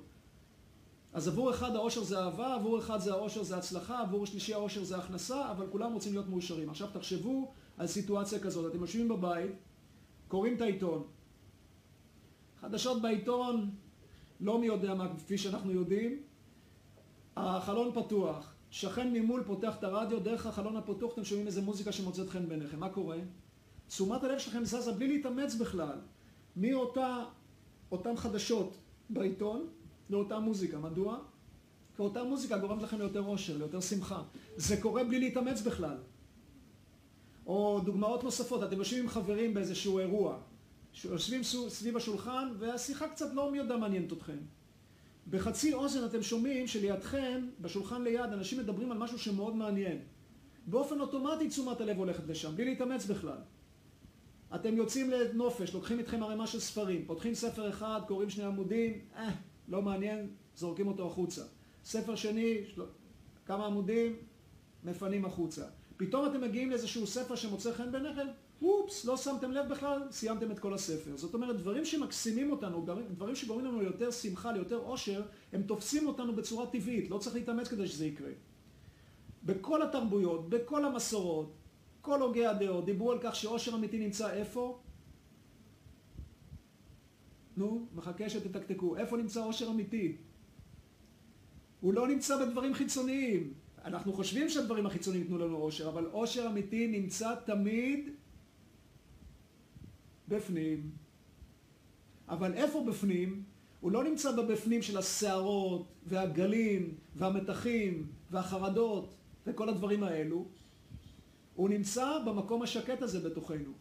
[1.14, 4.84] אז עבור אחד האושר זה אהבה, עבור אחד זה האושר זה הצלחה, עבור שלישי האושר
[4.84, 6.70] זה הכנסה, אבל כולם רוצים להיות מאושרים.
[6.70, 9.52] עכשיו תחשבו על סיטואציה כזאת, אתם יושבים בבית,
[10.28, 11.04] קוראים את העיתון.
[12.62, 13.70] חדשות בעיתון,
[14.40, 16.22] לא מי יודע מה, כפי שאנחנו יודעים,
[17.38, 22.30] החלון פתוח, שכן ממול פותח את הרדיו, דרך החלון הפתוח אתם שומעים איזה מוזיקה שמוצאת
[22.30, 23.18] חן בעיניכם, מה קורה?
[23.88, 25.98] תשומת הלב שלכם זזה בלי להתאמץ בכלל,
[26.56, 28.78] מאותן חדשות
[29.10, 29.68] בעיתון
[30.10, 31.20] לאותה מוזיקה, מדוע?
[31.96, 34.24] כי אותה מוזיקה גורמת לכם ליותר אושר, ליותר שמחה.
[34.58, 35.98] זה קורה בלי להתאמץ בכלל.
[37.48, 40.38] או דוגמאות נוספות, אתם יושבים עם חברים באיזשהו אירוע,
[41.06, 44.38] יושבים סביב השולחן והשיחה קצת לא מי יודע מעניינת אתכם.
[45.30, 49.98] בחצי אוזן אתם שומעים שלידכם, בשולחן ליד, אנשים מדברים על משהו שמאוד מעניין.
[50.68, 53.38] באופן אוטומטי תשומת הלב הולכת לשם, בלי להתאמץ בכלל.
[54.56, 59.30] אתם יוצאים לנופש, לוקחים איתכם ערימה של ספרים, פותחים ספר אחד, קוראים שני עמודים, אה,
[59.68, 61.44] לא מעניין, זורקים אותו החוצה.
[61.84, 62.82] ספר שני, של...
[63.46, 64.16] כמה עמודים,
[64.84, 65.66] מפנים החוצה.
[65.98, 68.28] פתאום אתם מגיעים לאיזשהו ספר שמוצא חן בעיניכם,
[68.62, 71.18] אופס, לא שמתם לב בכלל, סיימתם את כל הספר.
[71.18, 75.22] זאת אומרת, דברים שמקסימים אותנו, דברים שגורמים לנו ליותר שמחה, ליותר עושר,
[75.54, 78.32] הם תופסים אותנו בצורה טבעית, לא צריך להתאמץ כדי שזה יקרה.
[79.44, 81.54] בכל התרבויות, בכל המסורות,
[82.02, 84.80] כל הוגי הדעות דיברו על כך שעושר אמיתי נמצא איפה?
[87.58, 88.98] נו, מחכה שתתקתקו.
[88.98, 90.18] איפה נמצא עושר אמיתי?
[91.82, 93.54] הוא לא נמצא בדברים חיצוניים.
[93.86, 98.10] אנחנו חושבים שהדברים החיצוניים ייתנו לנו עושר, אבל עושר אמיתי נמצא תמיד
[100.28, 100.92] בפנים.
[102.30, 103.44] אבל איפה בפנים?
[103.82, 109.16] הוא לא נמצא בבפנים של הסערות והגלים והמתחים והחרדות
[109.48, 110.46] וכל הדברים האלו.
[111.56, 113.72] הוא נמצא במקום השקט הזה בתוכנו.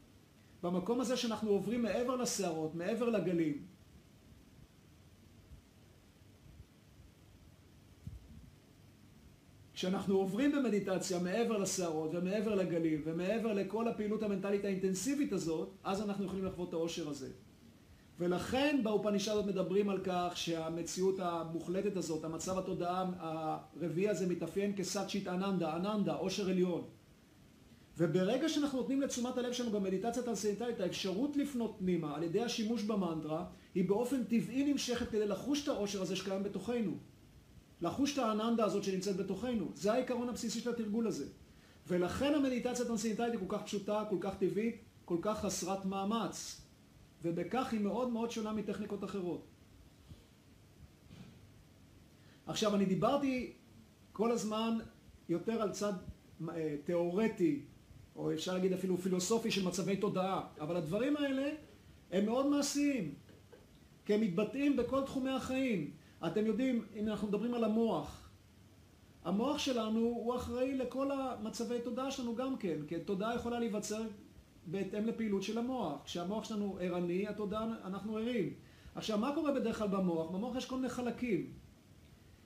[0.63, 3.63] במקום הזה שאנחנו עוברים מעבר לסערות, מעבר לגלים.
[9.77, 16.25] כשאנחנו עוברים במדיטציה מעבר לסערות ומעבר לגלים ומעבר לכל הפעילות המנטלית האינטנסיבית הזאת, אז אנחנו
[16.25, 17.29] יכולים לחוות את העושר הזה.
[18.19, 25.77] ולכן באופנישדות מדברים על כך שהמציאות המוחלטת הזאת, המצב התודעה הרביעי הזה מתאפיין כסאצ'יט אננדה,
[25.77, 26.85] אננדה, עושר עליון.
[27.99, 33.45] וברגע שאנחנו נותנים לתשומת הלב שלנו במדיטציה טרנסצנדנטלית האפשרות לפנות פנימה על ידי השימוש במנטרה,
[33.75, 36.93] היא באופן טבעי נמשכת כדי לחוש את העושר הזה שקיים בתוכנו.
[37.81, 39.71] לחוש את האננדה הזאת שנמצאת בתוכנו.
[39.75, 41.27] זה העיקרון הבסיסי של התרגול הזה.
[41.87, 46.61] ולכן המדיטציה הטרנסצנדנטלית היא כל כך פשוטה, כל כך טבעית, כל כך חסרת מאמץ.
[47.23, 49.47] ובכך היא מאוד מאוד שונה מטכניקות אחרות.
[52.47, 53.53] עכשיו, אני דיברתי
[54.13, 54.79] כל הזמן
[55.29, 55.93] יותר על צד
[56.49, 57.61] אה, תיאורטי,
[58.17, 61.51] או אפשר להגיד אפילו פילוסופי של מצבי תודעה, אבל הדברים האלה
[62.13, 63.15] הם מאוד מעשיים,
[64.05, 65.91] כי הם מתבטאים בכל תחומי החיים.
[66.27, 68.29] אתם יודעים, אם אנחנו מדברים על המוח,
[69.25, 74.03] המוח שלנו הוא אחראי לכל המצבי תודעה שלנו גם כן, כי תודעה יכולה להיווצר
[74.67, 76.05] בהתאם לפעילות של המוח.
[76.05, 78.55] כשהמוח שלנו ערני, התודעה, אנחנו ערים.
[78.95, 80.31] עכשיו, מה קורה בדרך כלל במוח?
[80.31, 81.53] במוח יש כל מיני חלקים.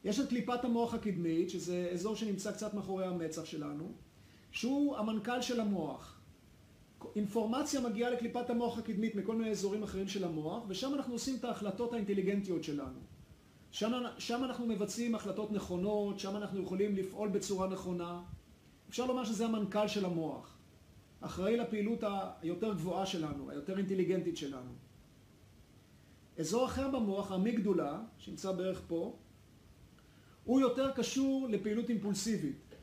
[0.05, 3.93] יש את קליפת המוח הקדמית, שזה אזור שנמצא קצת מאחורי המצח שלנו,
[4.51, 6.20] שהוא המנכ"ל של המוח.
[7.16, 11.45] אינפורמציה מגיעה לקליפת המוח הקדמית מכל מיני אזורים אחרים של המוח, ושם אנחנו עושים את
[11.45, 12.99] ההחלטות האינטליגנטיות שלנו.
[13.70, 18.22] שם, שם אנחנו מבצעים החלטות נכונות, שם אנחנו יכולים לפעול בצורה נכונה.
[18.88, 20.56] אפשר לומר שזה המנכ"ל של המוח.
[21.20, 22.04] אחראי לפעילות
[22.42, 24.70] היותר גבוהה שלנו, היותר אינטליגנטית שלנו.
[26.38, 29.16] אזור אחר במוח, המיגדולה, שנמצא בערך פה,
[30.44, 32.74] הוא יותר קשור לפעילות אימפולסיבית.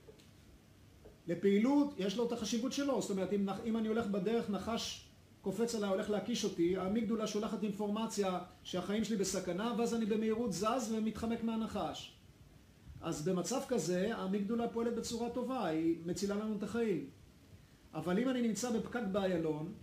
[1.28, 5.07] לפעילות, יש לו את החשיבות שלו, זאת אומרת, אם, אם אני הולך בדרך, נחש
[5.48, 10.92] קופץ עליי, הולך להקיש אותי, האמיגדולה שולחת אינפורמציה שהחיים שלי בסכנה, ואז אני במהירות זז
[10.92, 12.18] ומתחמק מהנחש.
[13.02, 17.10] אז במצב כזה, האמיגדולה פועלת בצורה טובה, היא מצילה לנו את החיים.
[17.94, 19.74] אבל אם אני נמצא בפקק באיילון,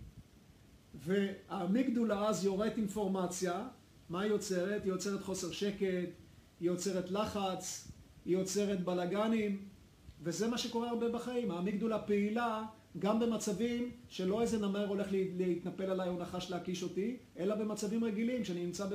[0.93, 3.67] והאמיגדולה אז יורדת אינפורמציה,
[4.09, 4.83] מה היא יוצרת?
[4.83, 6.09] היא יוצרת חוסר שקט,
[6.59, 7.91] היא יוצרת לחץ,
[8.25, 9.67] היא יוצרת בלאגנים,
[10.21, 11.51] וזה מה שקורה הרבה בחיים.
[11.51, 12.63] האמיגדולה פעילה
[12.99, 18.43] גם במצבים שלא איזה נמר הולך להתנפל עליי או נחש להקיש אותי, אלא במצבים רגילים,
[18.43, 18.87] כשאני נמצא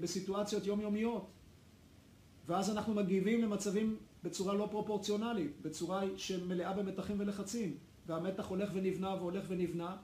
[0.00, 1.26] בסיטואציות יומיומיות.
[2.46, 7.76] ואז אנחנו מגיבים למצבים בצורה לא פרופורציונלית, בצורה שמלאה במתחים ולחצים.
[8.06, 9.96] והמתח הולך ונבנה והולך ונבנה,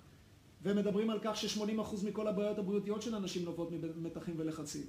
[0.63, 4.87] ומדברים על כך ש-80% מכל הבעיות הבריאותיות של אנשים נובעות ממתחים ולחצים.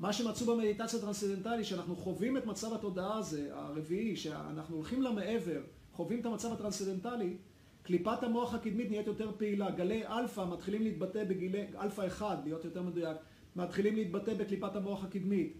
[0.00, 5.60] מה שמצאו במדיטציה טרנסצנדנטלית, שאנחנו חווים את מצב התודעה הזה, הרביעי, שאנחנו הולכים למעבר,
[5.96, 7.36] חווים את המצב הטרנסצנדנטלי,
[7.82, 9.70] קליפת המוח הקדמית נהיית יותר פעילה.
[9.70, 13.16] גלי אלפא מתחילים להתבטא בגלי, אלפא 1, להיות יותר מדויק,
[13.56, 15.56] מתחילים להתבטא בקליפת המוח הקדמית.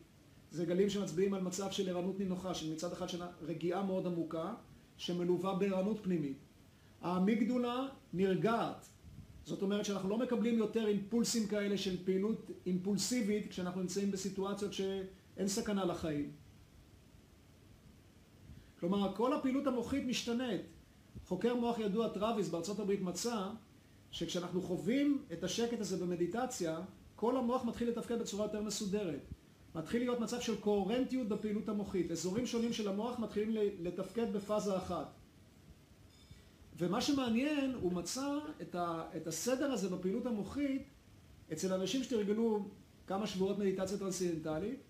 [0.51, 4.55] זה גלים שמצביעים על מצב של ערנות נינוחה, של מצד אחד של רגיעה מאוד עמוקה,
[4.97, 6.39] שמלווה בערנות פנימית.
[7.01, 8.87] האמיגדולה נרגעת.
[9.45, 15.49] זאת אומרת שאנחנו לא מקבלים יותר אימפולסים כאלה של פעילות אימפולסיבית כשאנחנו נמצאים בסיטואציות שאין
[15.49, 16.31] סכנה לחיים.
[18.81, 20.61] כלומר, כל הפעילות המוחית משתנית.
[21.27, 23.49] חוקר מוח ידוע טראביס בארצות הברית מצא
[24.11, 26.81] שכשאנחנו חווים את השקט הזה במדיטציה,
[27.17, 29.21] כל המוח מתחיל לתפקד בצורה יותר מסודרת.
[29.75, 32.11] מתחיל להיות מצב של קוהרנטיות בפעילות המוחית.
[32.11, 35.13] אזורים שונים של המוח מתחילים לתפקד בפאזה אחת.
[36.79, 40.83] ומה שמעניין, הוא מצא את, ה, את הסדר הזה בפעילות המוחית
[41.53, 42.69] אצל אנשים שתרגלו
[43.07, 44.81] כמה שבועות מדיטציה טרנסצנדנטלית,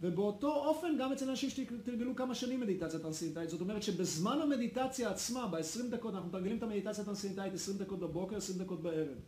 [0.00, 3.50] ובאותו אופן גם אצל אנשים שתרגלו כמה שנים מדיטציה טרנסצנדנטלית.
[3.50, 8.36] זאת אומרת שבזמן המדיטציה עצמה, ב-20 דקות, אנחנו מתרגלים את המדיטציה הטרנסצנדנטלית 20 דקות בבוקר,
[8.36, 9.18] 20 דקות בערב.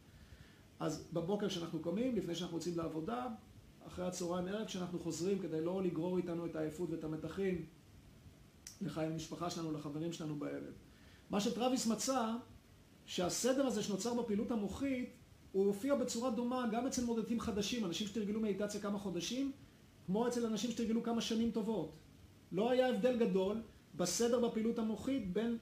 [0.81, 3.29] אז בבוקר כשאנחנו קמים, לפני שאנחנו יוצאים לעבודה,
[3.87, 7.67] אחרי הצהריים ערב, כשאנחנו חוזרים כדי לא לגרור איתנו את העייפות ואת המתחים
[8.81, 10.73] לחיים המשפחה שלנו, לחברים שלנו בערב.
[11.31, 12.33] מה שטרוויס מצא,
[13.05, 15.17] שהסדר הזה שנוצר בפעילות המוחית,
[15.53, 19.53] הוא הופיע בצורה דומה גם אצל מודדים חדשים, אנשים שתרגלו מדיטציה כמה חודשים,
[20.11, 21.93] כמו אצל אנשים שתרגלו כמה שנים טובות.
[22.53, 23.63] לא היה הבדל גדול
[23.95, 25.59] בסדר בפעילות המוחית בין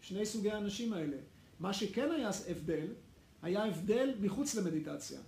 [0.00, 1.16] שני סוגי האנשים האלה.
[1.60, 2.86] מה שכן היה הבדל,
[3.42, 5.20] היה הבדל מחוץ למדיטציה.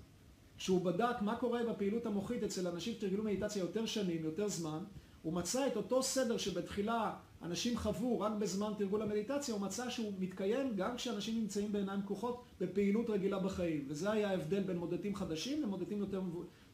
[0.59, 4.84] כשהוא בדק מה קורה בפעילות המוחית אצל אנשים שתרגלו מדיטציה יותר שנים, יותר זמן,
[5.22, 10.12] הוא מצא את אותו סדר שבתחילה אנשים חוו רק בזמן תרגול המדיטציה, הוא מצא שהוא
[10.18, 13.84] מתקיים גם כשאנשים נמצאים בעיניים פקוחות בפעילות רגילה בחיים.
[13.88, 16.22] וזה היה ההבדל בין מודדים חדשים למודדים יותר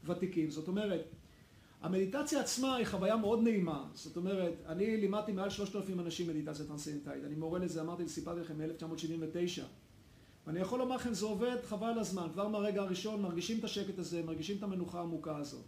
[0.05, 0.51] ותיקים.
[0.51, 1.01] זאת אומרת,
[1.83, 3.85] המדיטציה עצמה היא חוויה מאוד נעימה.
[3.95, 7.25] זאת אומרת, אני לימדתי מעל שלושת אלפים אנשים מדיטציה טרנסצנדנטלית.
[7.25, 9.63] אני מורה לזה, אמרתי, סיפרתי לכם מ-1979.
[10.47, 12.29] ואני יכול לומר לכם, זה עובד חבל הזמן.
[12.33, 15.65] כבר מהרגע הראשון מרגישים את השקט הזה, מרגישים את המנוחה העמוקה הזאת.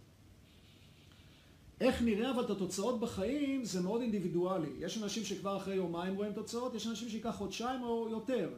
[1.81, 4.71] איך נראה אבל את התוצאות בחיים זה מאוד אינדיבידואלי.
[4.79, 8.49] יש אנשים שכבר אחרי יומיים רואים תוצאות, יש אנשים שייקח חודשיים או יותר.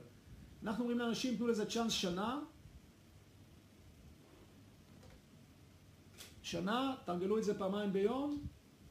[0.63, 2.39] אנחנו אומרים לאנשים, תנו לזה צ'אנס שנה,
[6.47, 8.39] שנה, תרגלו את זה פעמיים ביום,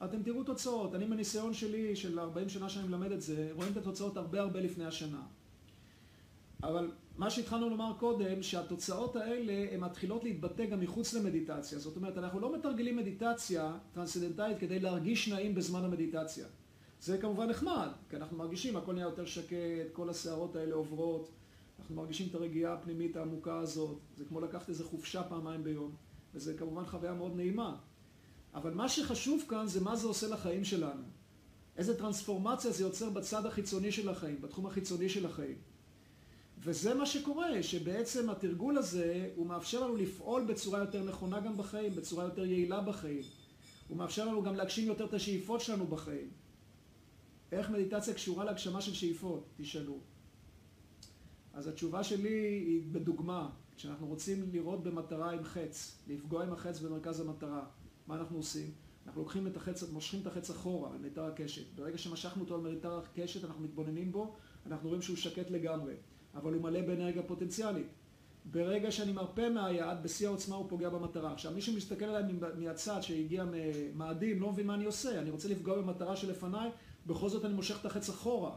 [0.05, 0.95] אתם תראו תוצאות.
[0.95, 4.61] אני מניסיון שלי, של 40 שנה שאני מלמד את זה, רואים את התוצאות הרבה הרבה
[4.61, 5.23] לפני השנה.
[6.63, 11.79] אבל מה שהתחלנו לומר קודם, שהתוצאות האלה הן מתחילות להתבטא גם מחוץ למדיטציה.
[11.79, 16.47] זאת אומרת, אנחנו לא מתרגלים מדיטציה טרנסצנדנטלית כדי להרגיש נעים בזמן המדיטציה.
[17.01, 21.31] זה כמובן נחמד, כי אנחנו מרגישים, הכל נהיה יותר שקט, כל הסערות האלה עוברות,
[21.79, 25.95] אנחנו מרגישים את הרגיעה הפנימית העמוקה הזאת, זה כמו לקחת איזה חופשה פעמיים ביום,
[26.35, 27.77] וזה כמובן חוויה מאוד נעימה.
[28.55, 31.03] אבל מה שחשוב כאן זה מה זה עושה לחיים שלנו.
[31.77, 35.57] איזה טרנספורמציה זה יוצר בצד החיצוני של החיים, בתחום החיצוני של החיים.
[36.59, 41.95] וזה מה שקורה, שבעצם התרגול הזה, הוא מאפשר לנו לפעול בצורה יותר נכונה גם בחיים,
[41.95, 43.23] בצורה יותר יעילה בחיים.
[43.89, 46.31] הוא מאפשר לנו גם להגשים יותר את השאיפות שלנו בחיים.
[47.53, 49.49] איך מדיטציה קשורה להגשמה של שאיפות?
[49.57, 49.99] תשאלו.
[51.53, 57.21] אז התשובה שלי היא בדוגמה, כשאנחנו רוצים לראות במטרה עם חץ, לפגוע עם החץ במרכז
[57.21, 57.65] המטרה,
[58.07, 58.71] מה אנחנו עושים?
[59.07, 61.75] אנחנו לוקחים את החץ, מושכים את החץ אחורה, על מיתר הקשת.
[61.75, 64.35] ברגע שמשכנו אותו על מיתר הקשת, אנחנו מתבוננים בו,
[64.67, 65.95] אנחנו רואים שהוא שקט לגמרי.
[66.35, 67.87] אבל הוא מלא באנרגיה פוטנציאלית.
[68.45, 71.33] ברגע שאני מרפה מהיד, בשיא העוצמה הוא פוגע במטרה.
[71.33, 75.21] עכשיו, מי שמסתכל עליי מהצד שהגיע ממאדים, לא מבין מה אני עושה.
[75.21, 76.71] אני רוצה לפגוע במטרה שלפניי,
[77.07, 78.57] בכל זאת אני מושך את החץ אחורה.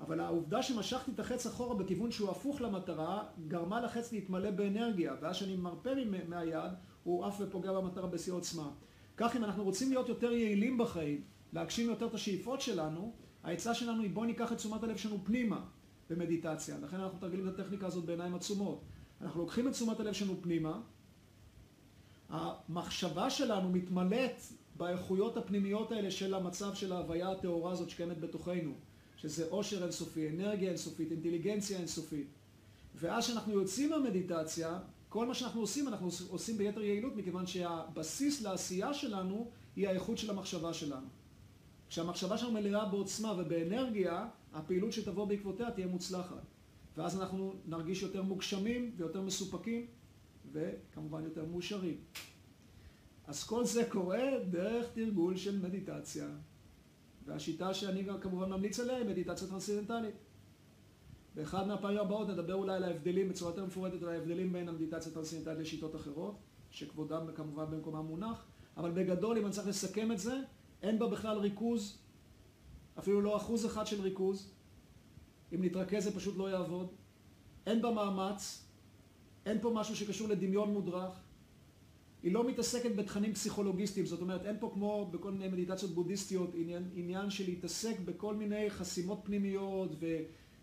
[0.00, 5.36] אבל העובדה שמשכתי את החץ אחורה בכיוון שהוא הפוך למטרה, גרמה לחץ להתמלא באנרגיה, ואז
[5.36, 5.90] שאני מרפה
[6.28, 6.72] מהיד,
[7.02, 8.70] הוא עף ופוגע במטרה בשיא העוצמה.
[9.16, 11.20] כך אם אנחנו רוצים להיות יותר יעילים בחיים,
[11.52, 15.64] להגשים יותר את השאיפות שלנו, העצה שלנו היא בואו ניקח את תשומת הלב שלנו פנימה.
[16.10, 16.78] במדיטציה.
[16.78, 18.84] לכן אנחנו מתרגלים את הטכניקה הזאת בעיניים עצומות.
[19.20, 20.80] אנחנו לוקחים את תשומת הלב שלנו פנימה,
[22.28, 24.40] המחשבה שלנו מתמלאת
[24.76, 28.74] באיכויות הפנימיות האלה של המצב של ההוויה הטהורה הזאת שקיימת בתוכנו,
[29.24, 32.26] שזה עושר אינסופי, אנרגיה אינסופית, אינטליגנציה אינסופית.
[32.94, 38.94] ואז כשאנחנו יוצאים מהמדיטציה, כל מה שאנחנו עושים, אנחנו עושים ביתר יעילות, מכיוון שהבסיס לעשייה
[38.94, 41.06] שלנו היא האיכות של המחשבה שלנו.
[41.88, 46.42] כשהמחשבה שלנו מלאה בעוצמה ובאנרגיה, הפעילות שתבוא בעקבותיה תהיה מוצלחת.
[46.96, 49.86] ואז אנחנו נרגיש יותר מוגשמים ויותר מסופקים,
[50.52, 51.96] וכמובן יותר מאושרים.
[53.26, 56.26] אז כל זה קורה דרך תרגול של מדיטציה.
[57.26, 60.14] והשיטה שאני גם כמובן ממליץ עליה היא מדיטציה טרנסצנדנטלית.
[61.34, 65.58] באחד מהפעמים הבאות נדבר אולי על ההבדלים, בצורה יותר מפורטת, על ההבדלים בין המדיטציה הטרנסצנדנטלית
[65.58, 66.38] לשיטות אחרות,
[66.70, 68.46] שכבודם כמובן במקומם מונח,
[68.76, 70.40] אבל בגדול, אם אני צריך לסכם את זה,
[70.82, 71.98] אין בה בכלל ריכוז,
[72.98, 74.54] אפילו לא אחוז אחד של ריכוז.
[75.54, 76.88] אם נתרכז זה פשוט לא יעבוד.
[77.66, 78.64] אין בה מאמץ,
[79.46, 81.23] אין פה משהו שקשור לדמיון מודרך.
[82.24, 86.90] היא לא מתעסקת בתכנים פסיכולוגיסטיים, זאת אומרת, אין פה כמו בכל מיני מדיטציות בודהיסטיות עניין,
[86.94, 89.90] עניין של להתעסק בכל מיני חסימות פנימיות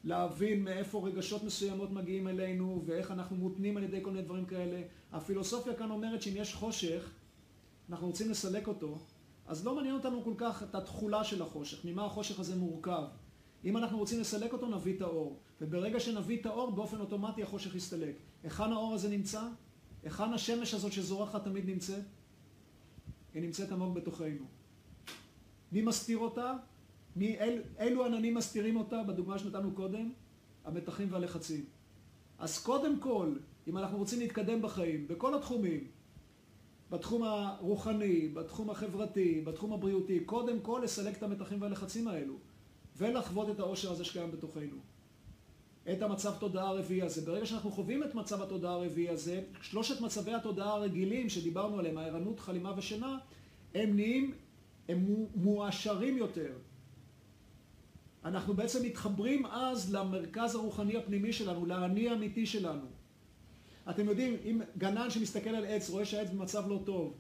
[0.04, 4.82] ולהבין מאיפה רגשות מסוימות מגיעים אלינו ואיך אנחנו מותנים על ידי כל מיני דברים כאלה.
[5.12, 7.12] הפילוסופיה כאן אומרת שאם יש חושך,
[7.90, 8.98] אנחנו רוצים לסלק אותו,
[9.48, 13.04] אז לא מעניין אותנו כל כך את התכולה של החושך, ממה החושך הזה מורכב.
[13.66, 15.40] אם אנחנו רוצים לסלק אותו, נביא את האור.
[15.62, 18.16] וברגע שנביא את האור, באופן אוטומטי החושך יסתלק.
[18.44, 19.42] היכן האור הזה נמצא?
[20.04, 22.04] היכן השמש הזאת שזורחת תמיד נמצאת?
[23.34, 24.46] היא נמצאת עמוק בתוכנו.
[25.72, 26.54] מי מסתיר אותה?
[27.16, 29.04] מי, אל, אילו עננים מסתירים אותה?
[29.08, 30.12] בדוגמה שנתנו קודם,
[30.66, 31.66] המתחים והלחצים.
[32.40, 33.36] אז קודם כל,
[33.68, 35.88] אם אנחנו רוצים להתקדם בחיים, בכל התחומים,
[36.90, 42.34] בתחום הרוחני, בתחום החברתי, בתחום הבריאותי, קודם כל לסלק את המתחים והלחצים האלו,
[42.98, 44.78] ולחוות את העושר הזה שקיים בתוכנו.
[45.92, 47.22] את המצב תודעה הרביעי הזה.
[47.22, 52.40] ברגע שאנחנו חווים את מצב התודעה הרביעי הזה, שלושת מצבי התודעה הרגילים שדיברנו עליהם, הערנות,
[52.40, 53.18] חלימה ושינה,
[53.76, 54.34] הם נהיים,
[54.90, 55.06] הם
[55.36, 56.54] מועשרים יותר.
[58.26, 62.86] אנחנו בעצם מתחברים אז למרכז הרוחני הפנימי שלנו, לאני האמיתי שלנו.
[63.90, 67.14] אתם יודעים, אם גנן שמסתכל על עץ רואה שהעץ במצב לא טוב,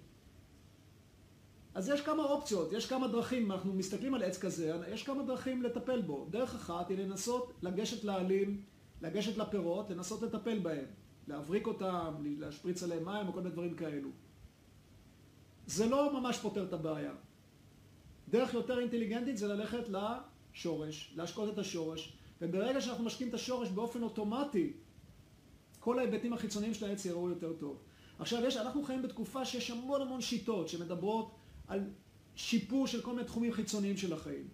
[1.74, 5.64] אז יש כמה אופציות, יש כמה דרכים, אנחנו מסתכלים על עץ כזה, יש כמה דרכים
[5.64, 6.28] לטפל בו.
[6.30, 8.62] דרך אחת היא לנסות לגשת לעלים,
[9.02, 10.86] לגשת לפירות, לנסות לטפל בהם,
[11.28, 14.10] להבריק אותם, להשפריץ עליהם מים או כל מיני דברים כאלו.
[15.68, 17.14] זה לא ממש פותר את הבעיה.
[18.30, 24.04] דרך יותר אינטליגנטית זה ללכת לשורש, להשקות את השורש, וברגע שאנחנו משקים את השורש באופן
[24.04, 24.74] אוטומטי,
[25.80, 27.78] כל ההיבטים החיצוניים של העץ יראו יותר טוב.
[28.20, 31.32] עכשיו, יש, אנחנו חיים בתקופה שיש המון המון שיטות שמדברות
[31.72, 31.80] על
[32.36, 34.48] שיפור של כל מיני תחומים חיצוניים של החיים.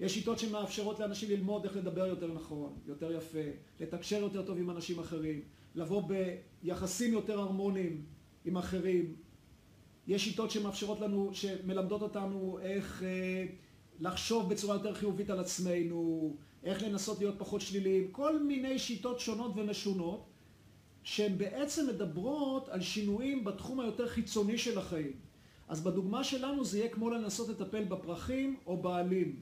[0.00, 3.38] יש שיטות שמאפשרות לאנשים ללמוד איך לדבר יותר נכון, יותר יפה,
[3.80, 5.40] לתקשר יותר טוב עם אנשים אחרים,
[5.74, 6.02] לבוא
[6.62, 8.04] ביחסים יותר הרמוניים
[8.44, 9.16] עם אחרים.
[10.06, 13.46] יש שיטות שמאפשרות לנו, שמלמדות אותנו איך אה,
[14.00, 19.52] לחשוב בצורה יותר חיובית על עצמנו, איך לנסות להיות פחות שליליים, כל מיני שיטות שונות
[19.56, 20.26] ומשונות
[21.02, 25.25] שהן בעצם מדברות על שינויים בתחום היותר חיצוני של החיים.
[25.68, 29.36] אז בדוגמה שלנו זה יהיה כמו לנסות לטפל בפרחים או בעלים.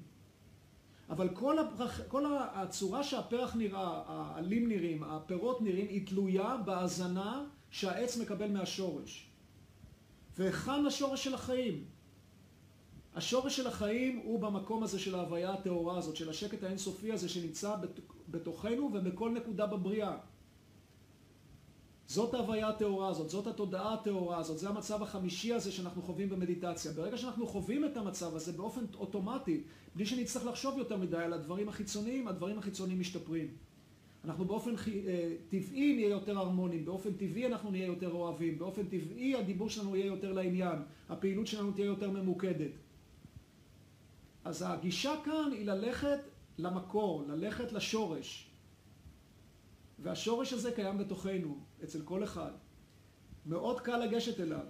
[1.10, 8.16] אבל כל, הפרח, כל הצורה שהפרח נראה, העלים נראים, הפירות נראים, היא תלויה בהזנה שהעץ
[8.16, 9.30] מקבל מהשורש.
[10.38, 11.84] והיכן השורש של החיים?
[13.14, 17.76] השורש של החיים הוא במקום הזה של ההוויה הטהורה הזאת, של השקט האינסופי הזה שנמצא
[18.28, 20.16] בתוכנו ובכל נקודה בבריאה.
[22.06, 26.92] זאת ההוויה הטהורה הזאת, זאת התודעה הטהורה הזאת, זה המצב החמישי הזה שאנחנו חווים במדיטציה.
[26.92, 29.62] ברגע שאנחנו חווים את המצב הזה באופן אוטומטי,
[29.94, 33.48] בלי שנצטרך לחשוב יותר מדי על הדברים החיצוניים, הדברים החיצוניים משתפרים.
[34.24, 39.34] אנחנו באופן אה, טבעי נהיה יותר הרמונים, באופן טבעי אנחנו נהיה יותר אוהבים, באופן טבעי
[39.34, 40.78] הדיבור שלנו יהיה יותר לעניין,
[41.08, 42.70] הפעילות שלנו תהיה יותר ממוקדת.
[44.44, 46.18] אז הגישה כאן היא ללכת
[46.58, 48.53] למקור, ללכת לשורש.
[50.04, 52.50] והשורש הזה קיים בתוכנו, אצל כל אחד.
[53.46, 54.66] מאוד קל לגשת אליו.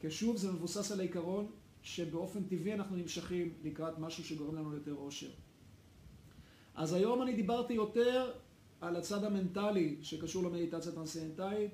[0.00, 1.50] כי שוב זה מבוסס על העיקרון
[1.82, 5.30] שבאופן טבעי אנחנו נמשכים לקראת משהו שגורם לנו יותר אושר.
[6.74, 8.32] אז היום אני דיברתי יותר
[8.80, 11.70] על הצד המנטלי שקשור למדיטציה טרנסצנדנטלית.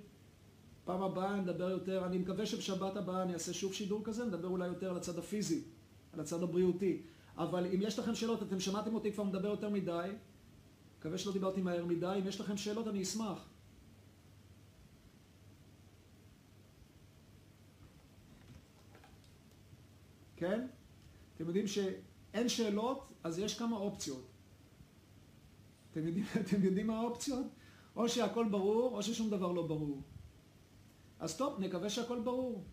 [0.84, 4.66] פעם הבאה נדבר יותר, אני מקווה שבשבת הבאה אני אעשה שוב שידור כזה, נדבר אולי
[4.66, 5.62] יותר על הצד הפיזי,
[6.12, 7.02] על הצד הבריאותי.
[7.36, 10.08] אבל אם יש לכם שאלות, אתם שמעתם אותי כבר מדבר יותר מדי,
[10.98, 13.48] מקווה שלא דיברתי מהר מדי, אם יש לכם שאלות אני אשמח.
[20.36, 20.66] כן?
[21.34, 24.26] אתם יודעים שאין שאלות, אז יש כמה אופציות.
[25.90, 27.46] אתם יודעים, אתם יודעים מה האופציות?
[27.96, 30.02] או שהכל ברור, או ששום דבר לא ברור.
[31.18, 32.64] אז טוב, נקווה שהכל ברור.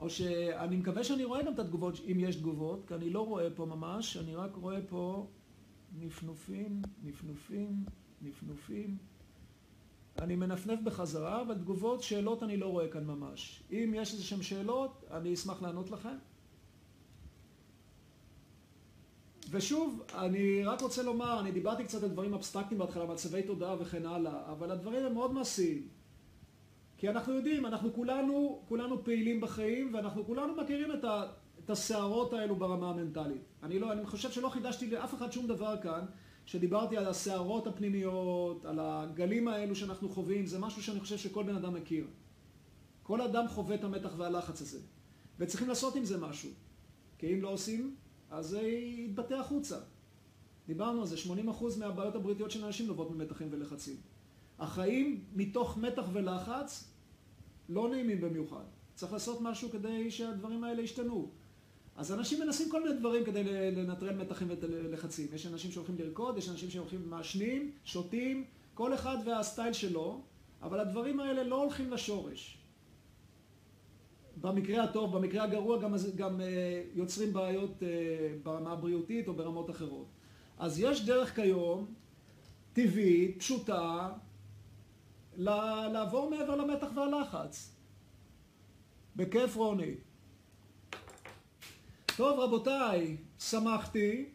[0.00, 3.50] או שאני מקווה שאני רואה גם את התגובות, אם יש תגובות, כי אני לא רואה
[3.50, 5.26] פה ממש, אני רק רואה פה
[5.96, 7.84] נפנופים, נפנופים,
[8.22, 8.96] נפנופים.
[10.18, 13.62] אני מנפנף בחזרה, אבל תגובות, שאלות אני לא רואה כאן ממש.
[13.72, 16.16] אם יש איזה שהן שאלות, אני אשמח לענות לכם.
[19.50, 24.06] ושוב, אני רק רוצה לומר, אני דיברתי קצת על דברים אבסטרקטיים בהתחלה, מצבי תודעה וכן
[24.06, 25.88] הלאה, אבל הדברים הם מאוד מעשיים.
[26.98, 31.22] כי אנחנו יודעים, אנחנו כולנו, כולנו פעילים בחיים, ואנחנו כולנו מכירים את, ה,
[31.68, 33.42] את הסערות האלו ברמה המנטלית.
[33.62, 36.04] אני, לא, אני חושב שלא חידשתי לאף אחד שום דבר כאן,
[36.46, 41.56] שדיברתי על הסערות הפנימיות, על הגלים האלו שאנחנו חווים, זה משהו שאני חושב שכל בן
[41.56, 42.06] אדם מכיר.
[43.02, 44.78] כל אדם חווה את המתח והלחץ הזה.
[45.38, 46.50] וצריכים לעשות עם זה משהו.
[47.18, 47.96] כי אם לא עושים,
[48.30, 49.76] אז זה יתבטא החוצה.
[50.66, 53.96] דיברנו על זה, 80% מהבעיות הבריאותיות של אנשים נובעות ממתחים ולחצים.
[54.58, 56.90] החיים מתוך מתח ולחץ
[57.68, 58.64] לא נעימים במיוחד.
[58.94, 61.30] צריך לעשות משהו כדי שהדברים האלה ישתנו.
[61.98, 65.26] אז אנשים מנסים כל מיני דברים כדי לנטרל מתחים ולחצים.
[65.34, 68.44] יש אנשים שהולכים לרקוד, יש אנשים שהולכים מעשנים, שותים,
[68.74, 70.22] כל אחד והסטייל שלו,
[70.62, 72.58] אבל הדברים האלה לא הולכים לשורש.
[74.40, 77.88] במקרה הטוב, במקרה הגרוע גם, גם אה, יוצרים בעיות אה,
[78.42, 80.06] ברמה הבריאותית או ברמות אחרות.
[80.58, 81.86] אז יש דרך כיום,
[82.72, 84.12] טבעית, פשוטה,
[85.36, 87.74] לעבור מעבר למתח והלחץ.
[89.16, 89.94] בכיף רוני.
[92.18, 94.28] טוב רבותיי, שמחתי,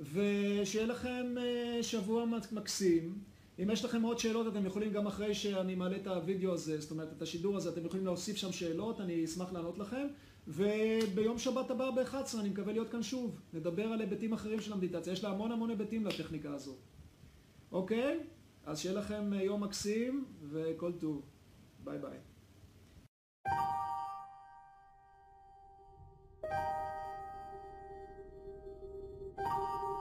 [0.00, 3.18] ושיהיה לכם אה, שבוע מקסים.
[3.62, 6.90] אם יש לכם עוד שאלות, אתם יכולים גם אחרי שאני מעלה את הוידאו הזה, זאת
[6.90, 10.06] אומרת את השידור הזה, אתם יכולים להוסיף שם שאלות, אני אשמח לענות לכם.
[10.48, 13.40] וביום שבת הבא ב-11 אני מקווה להיות כאן שוב.
[13.52, 15.12] נדבר על היבטים אחרים של המדיטציה.
[15.12, 16.78] יש לה המון המון היבטים לטכניקה הזאת.
[17.72, 18.20] אוקיי?
[18.66, 21.22] אז שיהיה לכם אה, יום מקסים וכל טוב.
[21.84, 22.18] ביי ביי.
[26.42, 26.91] thank you
[29.52, 29.91] Thank you.